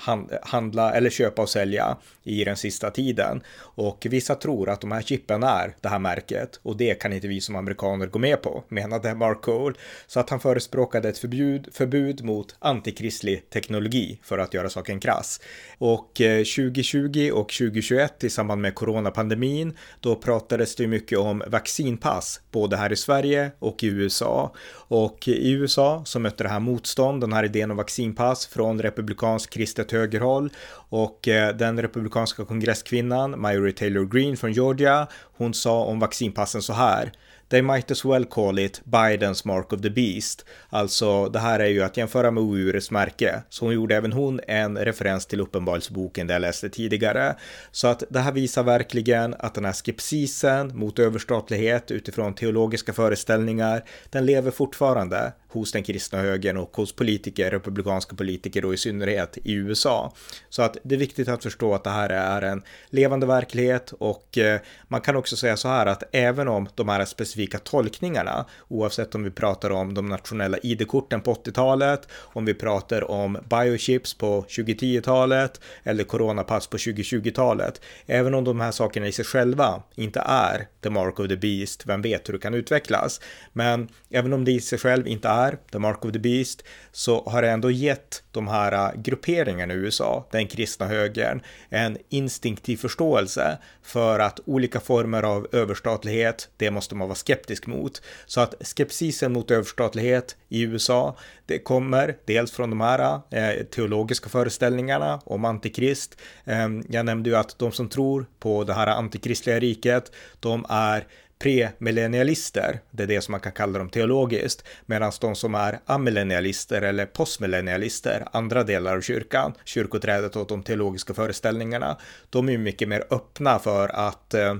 handla 0.43 0.93
eller 0.93 1.11
köpa 1.11 1.43
och 1.43 1.49
sälja 1.49 1.97
i 2.23 2.45
den 2.45 2.57
sista 2.57 2.91
tiden. 2.91 3.43
Och 3.59 4.07
vissa 4.11 4.35
tror 4.35 4.69
att 4.69 4.81
de 4.81 4.93
här 4.93 5.03
chippen 5.03 5.43
är 5.43 5.75
det 5.81 5.89
här 5.89 5.99
märket 5.99 6.61
och 6.63 6.77
det 6.77 6.95
kan 6.95 7.13
inte 7.13 7.29
vi 7.29 7.41
som 7.41 7.57
amerikaner 7.57 8.07
gå 8.07 8.19
med 8.19 8.43
på, 8.43 8.65
menade 8.69 9.15
Mark 9.15 9.43
Cole. 9.43 9.75
Så 10.07 10.21
att 10.21 10.31
han 10.31 10.41
förespråkade 10.41 11.09
ett 11.09 11.19
förbud, 11.19 11.69
förbud 11.73 12.25
mot 12.25 12.57
antikristlig 12.59 13.51
teknologi 13.51 14.19
för 14.23 14.39
att 14.39 14.55
göra 14.55 14.69
saken 14.69 15.01
krass. 15.01 15.41
Och 15.79 16.21
eh, 16.21 16.39
2020 16.39 17.31
och 17.35 17.49
2021 17.49 18.25
i 18.25 18.31
samband 18.31 18.63
med 18.63 18.75
coronapandemin, 18.75 19.77
då 20.01 20.17
pratades 20.17 20.77
det 20.77 20.87
mycket 20.87 21.19
om 21.19 21.43
vaccinpass, 21.47 22.41
både 22.57 22.77
här 22.77 22.93
i 22.93 22.97
Sverige 22.97 23.51
och 23.59 23.85
i 23.85 23.87
USA. 23.87 24.55
Och 24.89 25.29
i 25.29 25.51
USA 25.51 26.03
så 26.05 26.19
mötte 26.19 26.43
det 26.43 26.49
här 26.49 26.61
motstånd, 26.61 27.21
den 27.21 27.33
här 27.33 27.45
idén 27.45 27.71
om 27.71 27.77
vaccinpass 27.77 28.47
från 28.47 28.83
republikansk 28.83 29.51
kristet 29.51 29.93
högerhåll 29.93 30.51
och 30.91 31.29
eh, 31.29 31.57
den 31.57 31.83
republikanska 31.83 32.45
kongresskvinnan 32.45 33.41
Marjorie 33.41 33.73
Taylor 33.73 34.05
Greene 34.05 34.37
från 34.37 34.53
Georgia, 34.53 35.07
hon 35.37 35.55
sa 35.55 35.85
om 35.85 36.01
vaccinpassen 36.01 36.63
så 36.63 36.73
här. 36.73 37.13
They 37.49 37.63
might 37.63 37.91
as 37.91 38.05
well 38.05 38.25
call 38.25 38.59
it 38.59 38.81
Bidens 38.85 39.45
Mark 39.45 39.73
of 39.73 39.83
the 39.83 39.91
Beast. 39.91 40.45
Alltså, 40.69 41.29
det 41.29 41.39
här 41.39 41.61
är 41.61 41.67
ju 41.69 41.83
att 41.83 41.97
jämföra 41.97 42.31
med 42.31 42.43
odjurets 42.43 42.91
märke. 42.91 43.43
Så 43.49 43.65
hon 43.65 43.75
gjorde 43.75 43.97
även 43.97 44.13
hon 44.13 44.41
en 44.49 44.79
referens 44.79 45.27
till 45.27 45.41
Uppenbarelseboken 45.41 46.27
där 46.27 46.35
jag 46.35 46.41
läste 46.41 46.69
tidigare. 46.69 47.37
Så 47.71 47.89
att 47.89 48.03
det 48.11 48.21
här 48.21 48.33
visar 48.33 48.63
verkligen 48.63 49.35
att 49.39 49.55
den 49.55 49.65
här 49.65 49.73
skepsisen 49.73 50.79
mot 50.79 50.99
överstatlighet 50.99 51.91
utifrån 51.91 52.35
teologiska 52.35 52.93
föreställningar, 52.93 53.85
den 54.11 54.27
lever 54.27 54.51
fortfarande 54.51 55.33
hos 55.61 55.73
den 55.73 55.83
kristna 55.83 56.19
högern 56.19 56.57
och 56.57 56.77
hos 56.77 56.93
politiker, 56.93 57.51
republikanska 57.51 58.17
politiker 58.17 58.65
och 58.65 58.75
i 58.75 58.77
synnerhet 58.77 59.39
i 59.45 59.53
USA. 59.53 60.13
Så 60.49 60.63
att 60.63 60.77
det 60.83 60.95
är 60.95 60.99
viktigt 60.99 61.29
att 61.29 61.43
förstå 61.43 61.75
att 61.75 61.85
det 61.85 61.91
här 61.91 62.11
är 62.11 62.43
en 62.43 62.63
levande 62.91 63.27
verklighet 63.27 63.93
och 63.99 64.39
eh, 64.39 64.61
man 64.89 65.01
kan 65.01 65.17
också 65.17 65.37
säga 65.37 65.57
så 65.57 65.69
här 65.69 65.87
att 65.87 66.03
även 66.13 66.49
om 66.49 66.69
de 66.75 66.89
här 66.89 67.05
specifika 67.05 67.59
tolkningarna, 67.59 68.45
oavsett 68.69 69.15
om 69.15 69.25
vi 69.25 69.31
pratar 69.31 69.71
om 69.71 69.95
de 69.95 70.07
nationella 70.07 70.59
ID-korten 70.63 71.21
på 71.21 71.35
80-talet, 71.35 72.09
om 72.13 72.45
vi 72.45 72.55
pratar 72.55 73.11
om 73.11 73.39
biochips 73.51 74.15
på 74.15 74.45
2010-talet 74.49 75.61
eller 75.83 76.05
coronapass 76.05 76.67
på 76.67 76.77
2020-talet, 76.77 77.81
även 78.07 78.35
om 78.35 78.45
de 78.45 78.61
här 78.61 78.71
sakerna 78.71 79.07
i 79.07 79.13
sig 79.13 79.25
själva 79.25 79.83
inte 79.95 80.21
är 80.27 80.69
the 80.83 80.91
mark 80.91 81.21
of 81.21 81.29
the 81.29 81.37
beast, 81.37 81.87
vem 81.87 82.03
vet 82.03 82.29
hur 82.29 82.33
det 82.33 82.39
kan 82.39 82.55
utvecklas, 82.55 83.21
men 83.53 83.89
även 84.11 84.33
om 84.33 84.45
det 84.45 84.53
i 84.53 84.61
sig 84.61 84.79
själv 84.79 85.07
inte 85.07 85.29
är 85.29 85.46
här, 85.47 85.59
The 85.73 85.79
Mark 85.79 86.05
of 86.05 86.13
the 86.13 86.19
Beast, 86.19 86.63
så 86.93 87.23
har 87.27 87.43
det 87.43 87.51
ändå 87.51 87.71
gett 87.71 88.23
de 88.31 88.49
här 88.49 88.73
äh, 88.73 89.01
grupperingarna 89.01 89.75
i 89.75 89.77
USA, 89.77 90.29
den 90.31 90.47
kristna 90.47 90.87
högern, 90.87 91.43
en 91.69 91.99
instinktiv 92.09 92.77
förståelse 92.77 93.59
för 93.83 94.19
att 94.19 94.41
olika 94.45 94.81
former 94.81 95.23
av 95.23 95.47
överstatlighet, 95.53 96.49
det 96.57 96.71
måste 96.71 96.95
man 96.95 97.09
vara 97.09 97.17
skeptisk 97.17 97.67
mot. 97.67 98.03
Så 98.27 98.41
att 98.41 98.55
skepsisen 98.61 99.33
mot 99.33 99.51
överstatlighet 99.51 100.37
i 100.49 100.63
USA, 100.63 101.17
det 101.47 101.59
kommer 101.59 102.17
dels 102.25 102.53
från 102.53 102.71
de 102.71 102.81
här 102.81 103.21
eh, 103.31 103.65
teologiska 103.65 104.29
föreställningarna 104.29 105.21
om 105.25 105.45
antikrist. 105.45 106.21
Eh, 106.45 106.69
jag 106.89 107.07
nämnde 107.07 107.31
ju 107.31 107.37
att 107.37 107.59
de 107.59 107.73
som 107.73 107.89
tror 107.89 108.27
på 108.39 108.65
det 108.65 108.75
här 108.75 108.87
antikristliga 108.87 109.61
riket, 109.61 110.13
de 110.41 110.67
är 110.69 111.07
premillennialister, 111.39 112.81
det 112.91 113.03
är 113.03 113.07
det 113.07 113.21
som 113.21 113.33
man 113.33 113.41
kan 113.41 113.53
kalla 113.53 113.79
dem 113.79 113.91
teologiskt, 113.91 114.65
medan 114.87 115.13
de 115.21 115.35
som 115.35 115.55
är 115.55 115.81
amillennialister 115.87 116.83
eller 116.83 117.07
postmillennialister, 117.07 118.29
andra 118.33 118.63
delar 118.63 118.97
av 118.97 119.01
kyrkan, 119.01 119.55
kyrkoträdet 119.65 120.37
och 120.37 120.47
de 120.47 120.63
teologiska 120.63 121.15
föreställningarna, 121.15 121.97
de 122.31 122.49
är 122.49 122.59
mycket 122.59 122.89
mer 122.89 123.05
öppna 123.11 123.59
för 123.59 123.89
att 123.89 124.35
eh, 124.35 124.57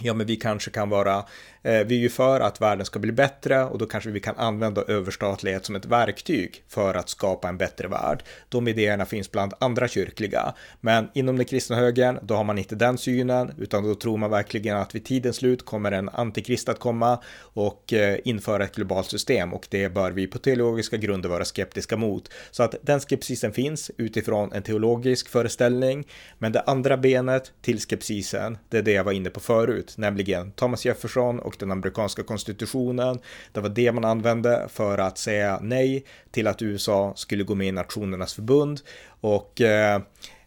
ja, 0.00 0.14
men 0.14 0.26
vi 0.26 0.36
kanske 0.36 0.70
kan 0.70 0.88
vara 0.88 1.24
Eh, 1.64 1.84
vi 1.86 1.94
är 1.94 2.00
ju 2.00 2.08
för 2.08 2.40
att 2.40 2.60
världen 2.60 2.86
ska 2.86 2.98
bli 2.98 3.12
bättre 3.12 3.64
och 3.64 3.78
då 3.78 3.86
kanske 3.86 4.10
vi 4.10 4.20
kan 4.20 4.36
använda 4.36 4.82
överstatlighet 4.82 5.64
som 5.64 5.76
ett 5.76 5.86
verktyg 5.86 6.64
för 6.68 6.94
att 6.94 7.08
skapa 7.08 7.48
en 7.48 7.56
bättre 7.56 7.88
värld. 7.88 8.22
De 8.48 8.68
idéerna 8.68 9.04
finns 9.04 9.30
bland 9.30 9.54
andra 9.58 9.88
kyrkliga, 9.88 10.54
men 10.80 11.08
inom 11.14 11.36
den 11.36 11.46
kristna 11.46 11.76
högern, 11.76 12.18
då 12.22 12.34
har 12.34 12.44
man 12.44 12.58
inte 12.58 12.74
den 12.74 12.98
synen, 12.98 13.52
utan 13.58 13.84
då 13.84 13.94
tror 13.94 14.16
man 14.16 14.30
verkligen 14.30 14.76
att 14.76 14.94
vid 14.94 15.04
tidens 15.04 15.36
slut 15.36 15.64
kommer 15.64 15.92
en 15.92 16.08
antikrist 16.08 16.68
att 16.68 16.78
komma 16.78 17.22
och 17.38 17.92
eh, 17.92 18.18
införa 18.24 18.64
ett 18.64 18.74
globalt 18.74 19.10
system 19.10 19.54
och 19.54 19.66
det 19.70 19.88
bör 19.88 20.10
vi 20.10 20.26
på 20.26 20.38
teologiska 20.38 20.96
grunder 20.96 21.28
vara 21.28 21.44
skeptiska 21.44 21.96
mot. 21.96 22.30
Så 22.50 22.62
att 22.62 22.74
den 22.82 23.00
skepsisen 23.00 23.52
finns 23.52 23.90
utifrån 23.96 24.52
en 24.52 24.62
teologisk 24.62 25.28
föreställning, 25.28 26.06
men 26.38 26.52
det 26.52 26.60
andra 26.60 26.96
benet 26.96 27.52
till 27.62 27.80
skepsisen, 27.80 28.58
det 28.68 28.78
är 28.78 28.82
det 28.82 28.92
jag 28.92 29.04
var 29.04 29.12
inne 29.12 29.30
på 29.30 29.40
förut, 29.40 29.94
nämligen 29.98 30.52
Thomas 30.52 30.86
Jefferson 30.86 31.40
och 31.40 31.53
och 31.54 31.60
den 31.60 31.70
amerikanska 31.70 32.22
konstitutionen. 32.22 33.18
Det 33.52 33.60
var 33.60 33.68
det 33.68 33.92
man 33.92 34.04
använde 34.04 34.68
för 34.68 34.98
att 34.98 35.18
säga 35.18 35.58
nej 35.62 36.04
till 36.30 36.46
att 36.46 36.62
USA 36.62 37.12
skulle 37.16 37.44
gå 37.44 37.54
med 37.54 37.66
i 37.66 37.72
Nationernas 37.72 38.34
förbund 38.34 38.80
och 39.20 39.60
eh, 39.60 39.94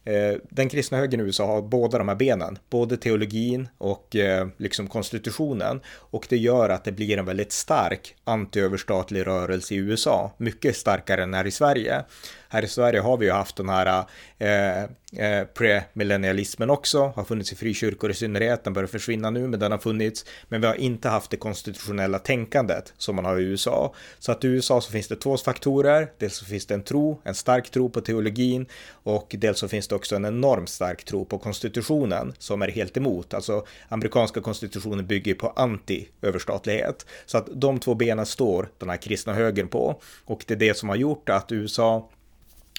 eh, 0.04 0.38
den 0.50 0.70
kristna 0.70 0.98
högern 0.98 1.20
i 1.20 1.24
USA 1.24 1.46
har 1.46 1.62
båda 1.62 1.98
de 1.98 2.08
här 2.08 2.16
benen, 2.16 2.60
både 2.70 2.98
teologin 2.98 3.68
och 3.78 4.16
eh, 4.16 4.48
liksom 4.58 4.88
konstitutionen. 4.88 5.82
Och 5.88 6.26
det 6.30 6.38
gör 6.38 6.70
att 6.70 6.84
det 6.84 6.92
blir 6.92 7.18
en 7.18 7.26
väldigt 7.26 7.52
stark 7.52 8.16
antiöverstatlig 8.24 9.28
rörelse 9.28 9.74
i 9.74 9.78
USA, 9.78 10.32
mycket 10.38 10.76
starkare 10.76 11.24
än 11.24 11.34
här 11.34 11.48
i 11.48 11.52
Sverige. 11.52 12.04
Här 12.50 12.64
i 12.64 12.68
Sverige 12.68 13.00
har 13.00 13.18
vi 13.18 13.26
ju 13.26 13.32
haft 13.32 13.56
den 13.56 13.70
här 13.70 14.04
eh, 14.38 14.90
eh, 15.14 15.44
premillennialismen 15.44 16.70
också, 16.70 17.14
har 17.16 17.24
funnits 17.24 17.54
i 17.54 17.56
frikyrkor 17.56 18.12
i 18.12 18.14
synnerhet, 18.14 18.64
den 18.64 18.74
börjar 18.74 18.88
försvinna 18.88 19.30
nu, 19.30 19.48
men 19.48 19.60
den 19.60 19.72
har 19.72 19.80
funnits. 19.80 20.26
Men 20.48 20.62
vi 20.62 20.68
har 20.68 20.76
inte 20.76 21.10
haft 21.10 21.32
det 21.32 21.38
konstitutionella 21.38 22.20
tänkandet 22.20 22.94
som 22.98 23.16
man 23.16 23.26
har 23.26 23.40
i 23.40 23.44
USA. 23.44 23.94
Så 24.20 24.32
att 24.32 24.44
i 24.44 24.48
USA 24.48 24.82
så 24.82 24.92
finns 24.92 25.08
det 25.08 25.16
två 25.16 25.38
faktorer, 25.38 26.12
dels 26.18 26.36
så 26.36 26.46
finns 26.46 26.66
det 26.66 26.74
en 26.74 26.84
tro, 26.84 27.22
en 27.24 27.36
stark 27.36 27.70
tro 27.70 27.90
på 27.90 28.02
teologin 28.02 28.66
och 28.90 29.36
dels 29.38 29.60
så 29.60 29.68
finns 29.68 29.88
det 29.88 29.96
också 29.96 30.16
en 30.16 30.26
enormt 30.26 30.70
stark 30.70 31.04
tro 31.04 31.26
på 31.26 31.38
konstitutionen 31.38 32.34
som 32.38 32.62
är 32.62 32.68
helt 32.68 32.98
emot. 32.98 33.34
Alltså 33.34 33.66
amerikanska 33.90 34.42
konstitutionen 34.42 35.08
bygger 35.08 35.34
på 35.34 35.54
anti-överstatlighet. 35.56 37.06
Så 37.26 37.38
att 37.38 37.48
de 37.52 37.80
två 37.80 37.96
benen 37.96 38.26
står 38.26 38.70
den 38.78 38.90
här 38.90 38.98
kristna 38.98 39.34
högern 39.34 39.68
på 39.68 40.02
och 40.26 40.44
det 40.48 40.54
är 40.54 40.58
det 40.58 40.78
som 40.78 40.90
har 40.90 40.96
gjort 40.96 41.30
att 41.30 41.52
USA 41.52 42.10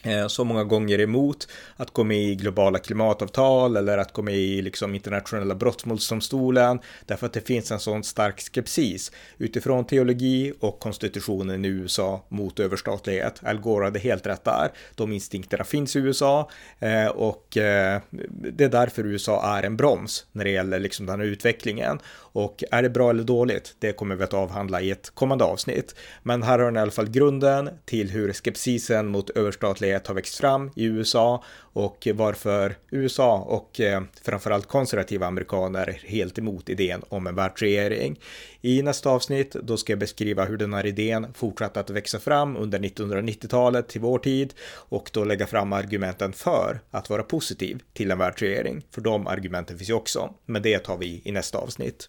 Eh, 0.09 0.27
så 0.27 0.45
många 0.45 0.65
gånger 0.65 1.01
emot 1.01 1.49
att 1.77 1.91
gå 1.91 2.05
med 2.05 2.19
i 2.19 2.35
globala 2.35 2.79
klimatavtal 2.79 3.77
eller 3.77 3.99
att 3.99 4.13
gå 4.13 4.23
med 4.23 4.35
i 4.35 4.63
liksom 4.63 4.95
internationella 4.95 5.55
brottmålsdomstolen 5.55 6.79
därför 7.07 7.27
att 7.27 7.33
det 7.33 7.47
finns 7.47 7.71
en 7.71 7.81
sån 7.81 8.05
stark 8.05 8.41
skepsis 8.41 9.13
utifrån 9.39 9.85
teologi 9.85 10.53
och 10.61 10.81
konstitutionen 10.81 11.65
i 11.65 11.69
USA 11.69 12.25
mot 12.29 12.61
överstatlighet. 12.61 13.41
Al 13.45 13.59
Gore 13.59 13.85
hade 13.85 13.99
helt 13.99 14.27
rätt 14.27 14.45
där. 14.45 14.71
De 14.95 15.13
instinkterna 15.13 15.65
finns 15.65 15.97
i 15.97 15.99
USA 15.99 16.51
eh, 16.79 17.07
och 17.07 17.57
eh, 17.57 18.01
det 18.31 18.65
är 18.65 18.69
därför 18.69 19.07
USA 19.07 19.59
är 19.59 19.63
en 19.63 19.77
broms 19.77 20.27
när 20.33 20.45
det 20.45 20.51
gäller 20.51 20.79
liksom 20.79 21.07
den 21.07 21.21
här 21.21 21.27
utvecklingen. 21.27 21.99
Och 22.39 22.65
är 22.71 22.83
det 22.83 22.91
bra 22.91 23.11
eller 23.11 23.25
dåligt? 23.25 23.75
Det 23.79 23.93
kommer 23.93 24.15
vi 24.15 24.25
att 24.25 24.35
avhandla 24.35 24.81
i 24.81 24.91
ett 24.91 25.11
kommande 25.15 25.45
avsnitt. 25.45 25.95
Men 26.23 26.43
här 26.43 26.59
har 26.59 26.71
ni 26.71 26.79
i 26.79 26.83
alla 26.83 26.91
fall 26.91 27.09
grunden 27.09 27.71
till 27.85 28.11
hur 28.11 28.33
skepsisen 28.33 29.07
mot 29.07 29.31
överstatlighet 29.31 29.98
har 30.07 30.15
växt 30.15 30.37
fram 30.37 30.71
i 30.77 30.85
USA 30.85 31.45
och 31.73 32.09
varför 32.15 32.77
USA 32.91 33.39
och 33.39 33.81
eh, 33.81 34.03
framförallt 34.23 34.67
konservativa 34.67 35.27
amerikaner 35.27 35.87
är 35.87 36.01
helt 36.09 36.39
emot 36.39 36.69
idén 36.69 37.03
om 37.09 37.27
en 37.27 37.35
världsregering. 37.35 38.21
I 38.61 38.83
nästa 38.83 39.11
avsnitt 39.11 39.53
då 39.53 39.77
ska 39.77 39.93
jag 39.93 39.99
beskriva 39.99 40.45
hur 40.45 40.57
den 40.57 40.75
här 40.75 40.87
idén 40.87 41.27
fortsatt 41.35 41.77
att 41.77 41.91
växa 41.91 42.19
fram 42.19 42.57
under 42.57 42.79
1990-talet 42.79 43.89
till 43.89 44.01
vår 44.01 44.19
tid 44.19 44.55
och 44.75 45.11
då 45.13 45.25
lägga 45.25 45.47
fram 45.47 45.73
argumenten 45.73 46.33
för 46.33 46.81
att 46.91 47.11
vara 47.11 47.23
positiv 47.23 47.83
till 47.93 48.11
en 48.11 48.19
världsregering. 48.19 48.83
För 48.91 49.01
de 49.01 49.27
argumenten 49.27 49.79
finns 49.79 49.91
ju 49.91 49.95
också, 49.95 50.35
men 50.47 50.63
det 50.63 50.79
tar 50.79 50.97
vi 50.97 51.23
i 51.25 51.33
nästa 51.33 51.59
avsnitt. 51.59 52.09